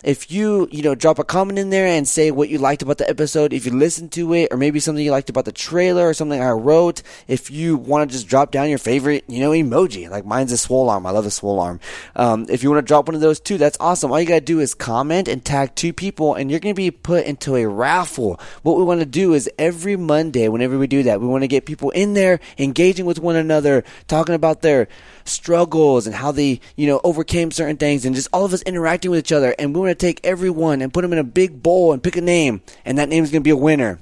if 0.07 0.31
you, 0.31 0.69
you 0.71 0.85
know, 0.85 0.95
drop 0.95 1.19
a 1.19 1.25
comment 1.25 1.59
in 1.59 1.71
there 1.71 1.85
and 1.85 2.07
say 2.07 2.31
what 2.31 2.49
you 2.49 2.59
liked 2.59 2.81
about 2.81 2.99
the 2.99 3.11
episode, 3.11 3.53
if 3.53 3.67
you 3.67 3.73
listened 3.73 4.13
to 4.13 4.33
it, 4.35 4.49
or 4.53 4.57
maybe 4.57 4.79
something 4.79 5.05
you 5.05 5.11
liked 5.11 5.29
about 5.29 5.47
the 5.47 5.53
trailer 5.53 6.09
or 6.09 6.15
something 6.15 6.41
I 6.41 6.51
wrote, 6.51 7.03
if 7.27 7.51
you 7.51 7.77
want 7.77 8.09
to 8.09 8.17
just 8.17 8.29
drop 8.29 8.53
down 8.53 8.69
your 8.69 8.79
favorite, 8.79 9.25
you 9.27 9.41
know, 9.41 9.51
emoji, 9.51 10.09
like 10.09 10.25
mine's 10.25 10.53
a 10.53 10.59
swole 10.59 10.89
arm. 10.91 11.07
I 11.07 11.11
love 11.11 11.27
a 11.27 11.31
swole 11.33 11.59
arm. 11.59 11.81
Um, 12.15 12.47
if 12.49 12.63
you 12.63 12.71
want 12.71 12.87
to 12.87 12.89
drop 12.89 13.09
one 13.09 13.17
of 13.17 13.21
those 13.21 13.41
too, 13.41 13.59
that's 13.59 13.77
awesome. 13.81 14.13
All 14.13 14.21
you 14.21 14.29
gotta 14.29 14.41
do 14.41 14.61
is 14.61 14.75
comment 14.75 15.27
and 15.27 15.45
tag 15.45 15.75
two 15.75 15.93
people 15.93 16.35
and 16.35 16.53
you're 16.53 16.61
gonna 16.61 16.73
be 16.73 16.93
put 16.93 17.27
into 17.27 17.57
a 17.57 17.67
raffle. 17.67 18.39
What 18.63 18.77
we 18.77 18.85
want 18.85 19.01
to 19.01 19.07
do 19.07 19.35
is 19.35 19.51
every 19.59 19.97
Monday, 19.97 20.47
whenever 20.47 20.79
we 20.79 20.87
do 20.87 21.03
that, 21.03 21.21
we 21.21 21.27
want 21.27 21.43
to 21.43 21.49
get 21.49 21.67
people 21.67 21.91
in 21.91 22.15
there 22.15 22.39
engaging 22.59 23.07
with 23.07 23.19
one 23.19 23.35
another, 23.35 23.83
talking 24.07 24.37
about 24.37 24.63
their 24.63 24.87
struggles 25.29 26.07
and 26.07 26.15
how 26.15 26.33
they, 26.33 26.61
you 26.77 26.87
know, 26.87 27.01
overcame 27.05 27.51
certain 27.51 27.77
things 27.77 28.05
and 28.05 28.15
just 28.15 28.29
all 28.33 28.45
of 28.45 28.53
us 28.53 28.63
interacting 28.63 29.11
with 29.11 29.21
each 29.21 29.33
other. 29.33 29.55
And 29.59 29.75
we 29.75 29.81
want 29.81 29.91
to 29.91 30.07
take 30.07 30.21
everyone 30.25 30.83
and 30.83 30.93
put 30.93 31.03
them 31.03 31.13
in 31.13 31.19
a 31.19 31.25
big 31.25 31.63
bowl 31.63 31.93
and 31.93 32.03
pick 32.03 32.17
a 32.17 32.21
name. 32.21 32.63
And 32.85 32.99
that 32.99 33.09
name 33.09 33.25
is 33.25 33.31
going 33.31 33.43
to 33.43 33.47
be 33.47 33.51
a 33.51 33.57
winner. 33.57 33.99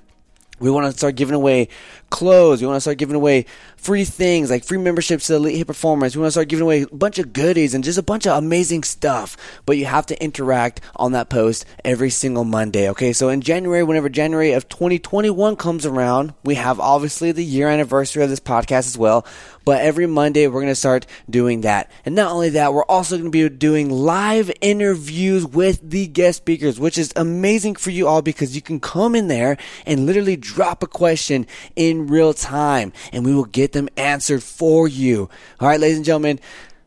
We 0.60 0.70
want 0.70 0.86
to 0.86 0.96
start 0.96 1.16
giving 1.16 1.34
away 1.34 1.68
clothes. 2.10 2.60
We 2.60 2.66
want 2.66 2.76
to 2.76 2.80
start 2.80 2.98
giving 2.98 3.16
away 3.16 3.46
free 3.76 4.04
things 4.04 4.50
like 4.50 4.64
free 4.64 4.78
memberships 4.78 5.26
to 5.26 5.34
Elite 5.34 5.58
Hit 5.58 5.66
Performance. 5.66 6.16
We 6.16 6.20
want 6.20 6.28
to 6.28 6.32
start 6.32 6.48
giving 6.48 6.62
away 6.62 6.82
a 6.82 6.86
bunch 6.86 7.18
of 7.18 7.32
goodies 7.32 7.74
and 7.74 7.84
just 7.84 7.98
a 7.98 8.02
bunch 8.02 8.26
of 8.26 8.38
amazing 8.38 8.82
stuff. 8.82 9.36
But 9.66 9.76
you 9.76 9.84
have 9.84 10.06
to 10.06 10.22
interact 10.22 10.80
on 10.96 11.12
that 11.12 11.28
post 11.28 11.66
every 11.84 12.10
single 12.10 12.44
Monday. 12.44 12.88
Okay, 12.90 13.12
so 13.12 13.28
in 13.28 13.42
January, 13.42 13.82
whenever 13.82 14.08
January 14.08 14.52
of 14.52 14.68
2021 14.68 15.56
comes 15.56 15.84
around, 15.84 16.34
we 16.44 16.54
have 16.54 16.80
obviously 16.80 17.32
the 17.32 17.44
year 17.44 17.68
anniversary 17.68 18.22
of 18.22 18.30
this 18.30 18.40
podcast 18.40 18.86
as 18.86 18.98
well. 18.98 19.26
But 19.64 19.80
every 19.80 20.06
Monday, 20.06 20.46
we're 20.46 20.60
going 20.60 20.66
to 20.66 20.74
start 20.74 21.06
doing 21.28 21.62
that. 21.62 21.90
And 22.04 22.14
not 22.14 22.32
only 22.32 22.50
that, 22.50 22.74
we're 22.74 22.84
also 22.84 23.16
going 23.16 23.30
to 23.30 23.48
be 23.48 23.48
doing 23.48 23.90
live 23.90 24.50
interviews 24.60 25.46
with 25.46 25.80
the 25.88 26.06
guest 26.06 26.38
speakers, 26.38 26.78
which 26.78 26.98
is 26.98 27.12
amazing 27.16 27.76
for 27.76 27.90
you 27.90 28.06
all 28.06 28.20
because 28.20 28.54
you 28.54 28.62
can 28.62 28.78
come 28.78 29.14
in 29.14 29.28
there 29.28 29.56
and 29.86 30.06
literally 30.06 30.36
drop 30.36 30.82
a 30.82 30.86
question 30.86 31.46
in 31.76 31.93
real 32.02 32.34
time 32.34 32.92
and 33.12 33.24
we 33.24 33.34
will 33.34 33.44
get 33.44 33.72
them 33.72 33.88
answered 33.96 34.42
for 34.42 34.86
you. 34.88 35.28
All 35.60 35.68
right, 35.68 35.80
ladies 35.80 35.96
and 35.96 36.04
gentlemen. 36.04 36.40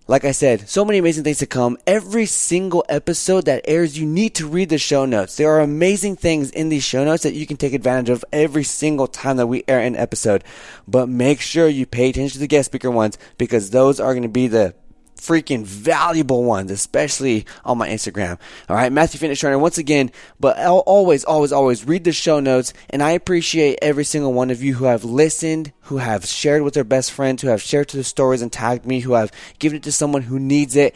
Like 0.10 0.24
I 0.24 0.32
said, 0.32 0.70
so 0.70 0.86
many 0.86 1.00
amazing 1.00 1.26
things 1.26 1.40
to 1.40 1.46
come. 1.46 1.78
Every 1.86 2.26
single 2.26 2.86
episode 2.88 3.44
that 3.44 3.66
airs, 3.68 4.00
you 4.00 4.06
need 4.06 4.36
to 4.36 4.48
read 4.48 4.70
the 4.70 4.78
show 4.78 5.04
notes. 5.06 5.36
There 5.36 5.52
are 5.52 5.60
amazing 5.60 6.16
things 6.16 6.50
in 6.50 6.70
these 6.70 6.86
show 6.86 7.04
notes 7.04 7.24
that 7.24 7.34
you 7.34 7.46
can 7.46 7.58
take 7.58 7.74
advantage 7.74 8.10
of 8.10 8.24
every 8.32 8.64
single 8.64 9.08
time 9.08 9.36
that 9.36 9.48
we 9.48 9.66
air 9.68 9.82
an 9.82 9.98
episode. 9.98 10.46
But 10.88 11.10
make 11.10 11.42
sure 11.42 11.68
you 11.68 11.86
pay 11.86 12.10
attention 12.10 12.36
to 12.36 12.40
the 12.40 12.48
guest 12.48 12.68
speaker 12.68 12.90
ones 12.90 13.18
because 13.38 13.72
those 13.72 14.00
are 14.00 14.14
going 14.14 14.24
to 14.24 14.30
be 14.30 14.48
the 14.48 14.76
freaking 15.18 15.64
valuable 15.64 16.44
ones, 16.44 16.72
especially 16.72 17.46
on 17.66 17.78
my 17.78 17.90
Instagram. 17.90 18.40
All 18.70 18.76
right, 18.76 18.92
Matthew 18.92 19.20
Fitness 19.20 19.40
Trainer 19.40 19.60
once 19.60 19.78
again, 19.78 20.12
but 20.40 20.58
always, 20.60 21.24
always, 21.24 21.52
always 21.52 21.86
read 21.86 22.04
the 22.04 22.12
show 22.12 22.40
notes, 22.40 22.74
and 22.90 23.04
I 23.04 23.12
appreciate 23.12 23.80
every 23.82 24.04
single 24.04 24.34
one 24.34 24.50
of 24.50 24.64
you 24.64 24.76
who 24.76 24.86
have 24.86 25.04
listened, 25.04 25.74
who 25.82 25.98
have 25.98 26.26
shared 26.26 26.62
with 26.62 26.74
their 26.74 26.84
best 26.84 27.12
friends, 27.12 27.42
who 27.42 27.50
have 27.50 27.62
shared 27.62 27.90
to 27.90 27.98
the 27.98 28.04
stories 28.04 28.42
and 28.42 28.52
tagged 28.52 28.86
me, 28.86 29.02
who 29.02 29.14
have 29.14 29.32
given 29.60 29.78
it 29.78 29.84
to 29.84 29.92
someone 29.92 30.24
who 30.24 30.40
needs 30.40 30.76
it. 30.76 30.96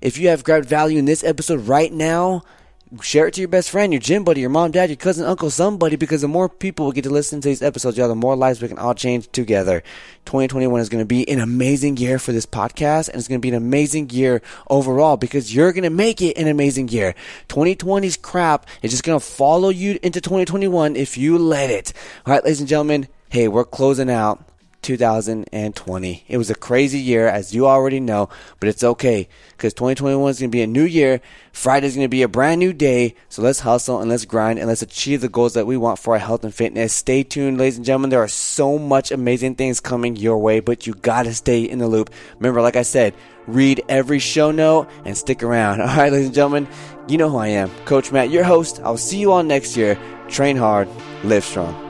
If 0.00 0.18
you 0.18 0.28
have 0.28 0.44
grabbed 0.44 0.66
value 0.66 0.98
in 0.98 1.04
this 1.04 1.22
episode 1.22 1.66
right 1.68 1.92
now, 1.92 2.42
share 3.00 3.28
it 3.28 3.34
to 3.34 3.40
your 3.40 3.48
best 3.48 3.70
friend, 3.70 3.92
your 3.92 4.00
gym 4.00 4.24
buddy, 4.24 4.40
your 4.40 4.50
mom, 4.50 4.72
dad, 4.72 4.90
your 4.90 4.96
cousin, 4.96 5.24
uncle, 5.24 5.48
somebody, 5.48 5.96
because 5.96 6.22
the 6.22 6.28
more 6.28 6.48
people 6.48 6.86
will 6.86 6.92
get 6.92 7.04
to 7.04 7.10
listen 7.10 7.40
to 7.40 7.48
these 7.48 7.62
episodes, 7.62 7.96
y'all, 7.96 8.08
the 8.08 8.14
more 8.16 8.34
lives 8.34 8.60
we 8.60 8.68
can 8.68 8.78
all 8.78 8.94
change 8.94 9.30
together. 9.30 9.82
2021 10.24 10.80
is 10.80 10.88
going 10.88 11.00
to 11.02 11.06
be 11.06 11.28
an 11.28 11.40
amazing 11.40 11.96
year 11.96 12.18
for 12.18 12.32
this 12.32 12.46
podcast, 12.46 13.08
and 13.08 13.16
it's 13.16 13.28
going 13.28 13.40
to 13.40 13.42
be 13.42 13.48
an 13.48 13.54
amazing 13.54 14.10
year 14.10 14.42
overall 14.68 15.16
because 15.16 15.54
you're 15.54 15.72
going 15.72 15.84
to 15.84 15.90
make 15.90 16.20
it 16.20 16.36
an 16.36 16.48
amazing 16.48 16.88
year. 16.88 17.14
2020's 17.48 18.16
crap 18.16 18.66
is 18.82 18.90
just 18.90 19.04
going 19.04 19.18
to 19.18 19.24
follow 19.24 19.68
you 19.68 19.98
into 20.02 20.20
2021 20.20 20.96
if 20.96 21.16
you 21.16 21.38
let 21.38 21.70
it. 21.70 21.92
All 22.26 22.34
right, 22.34 22.42
ladies 22.42 22.60
and 22.60 22.68
gentlemen, 22.68 23.06
hey, 23.28 23.46
we're 23.46 23.64
closing 23.64 24.10
out 24.10 24.49
2020. 24.82 26.24
It 26.28 26.38
was 26.38 26.50
a 26.50 26.54
crazy 26.54 26.98
year, 26.98 27.28
as 27.28 27.54
you 27.54 27.66
already 27.66 28.00
know, 28.00 28.28
but 28.58 28.68
it's 28.68 28.82
okay 28.82 29.28
because 29.52 29.74
2021 29.74 30.30
is 30.30 30.40
going 30.40 30.50
to 30.50 30.56
be 30.56 30.62
a 30.62 30.66
new 30.66 30.84
year. 30.84 31.20
Friday 31.52 31.86
is 31.86 31.94
going 31.94 32.04
to 32.04 32.08
be 32.08 32.22
a 32.22 32.28
brand 32.28 32.58
new 32.58 32.72
day. 32.72 33.14
So 33.28 33.42
let's 33.42 33.60
hustle 33.60 34.00
and 34.00 34.08
let's 34.10 34.24
grind 34.24 34.58
and 34.58 34.68
let's 34.68 34.82
achieve 34.82 35.20
the 35.20 35.28
goals 35.28 35.54
that 35.54 35.66
we 35.66 35.76
want 35.76 35.98
for 35.98 36.14
our 36.14 36.20
health 36.20 36.44
and 36.44 36.54
fitness. 36.54 36.92
Stay 36.92 37.22
tuned, 37.22 37.58
ladies 37.58 37.76
and 37.76 37.84
gentlemen. 37.84 38.10
There 38.10 38.22
are 38.22 38.28
so 38.28 38.78
much 38.78 39.10
amazing 39.10 39.56
things 39.56 39.80
coming 39.80 40.16
your 40.16 40.38
way, 40.38 40.60
but 40.60 40.86
you 40.86 40.94
got 40.94 41.24
to 41.24 41.34
stay 41.34 41.62
in 41.62 41.78
the 41.78 41.88
loop. 41.88 42.10
Remember, 42.38 42.62
like 42.62 42.76
I 42.76 42.82
said, 42.82 43.14
read 43.46 43.82
every 43.88 44.18
show 44.18 44.50
note 44.50 44.88
and 45.04 45.16
stick 45.16 45.42
around. 45.42 45.80
All 45.80 45.86
right, 45.88 46.12
ladies 46.12 46.26
and 46.26 46.34
gentlemen, 46.34 46.68
you 47.08 47.18
know 47.18 47.28
who 47.28 47.38
I 47.38 47.48
am, 47.48 47.70
Coach 47.84 48.12
Matt, 48.12 48.30
your 48.30 48.44
host. 48.44 48.80
I'll 48.84 48.96
see 48.96 49.18
you 49.18 49.32
all 49.32 49.42
next 49.42 49.76
year. 49.76 49.98
Train 50.28 50.56
hard, 50.56 50.88
live 51.24 51.44
strong. 51.44 51.89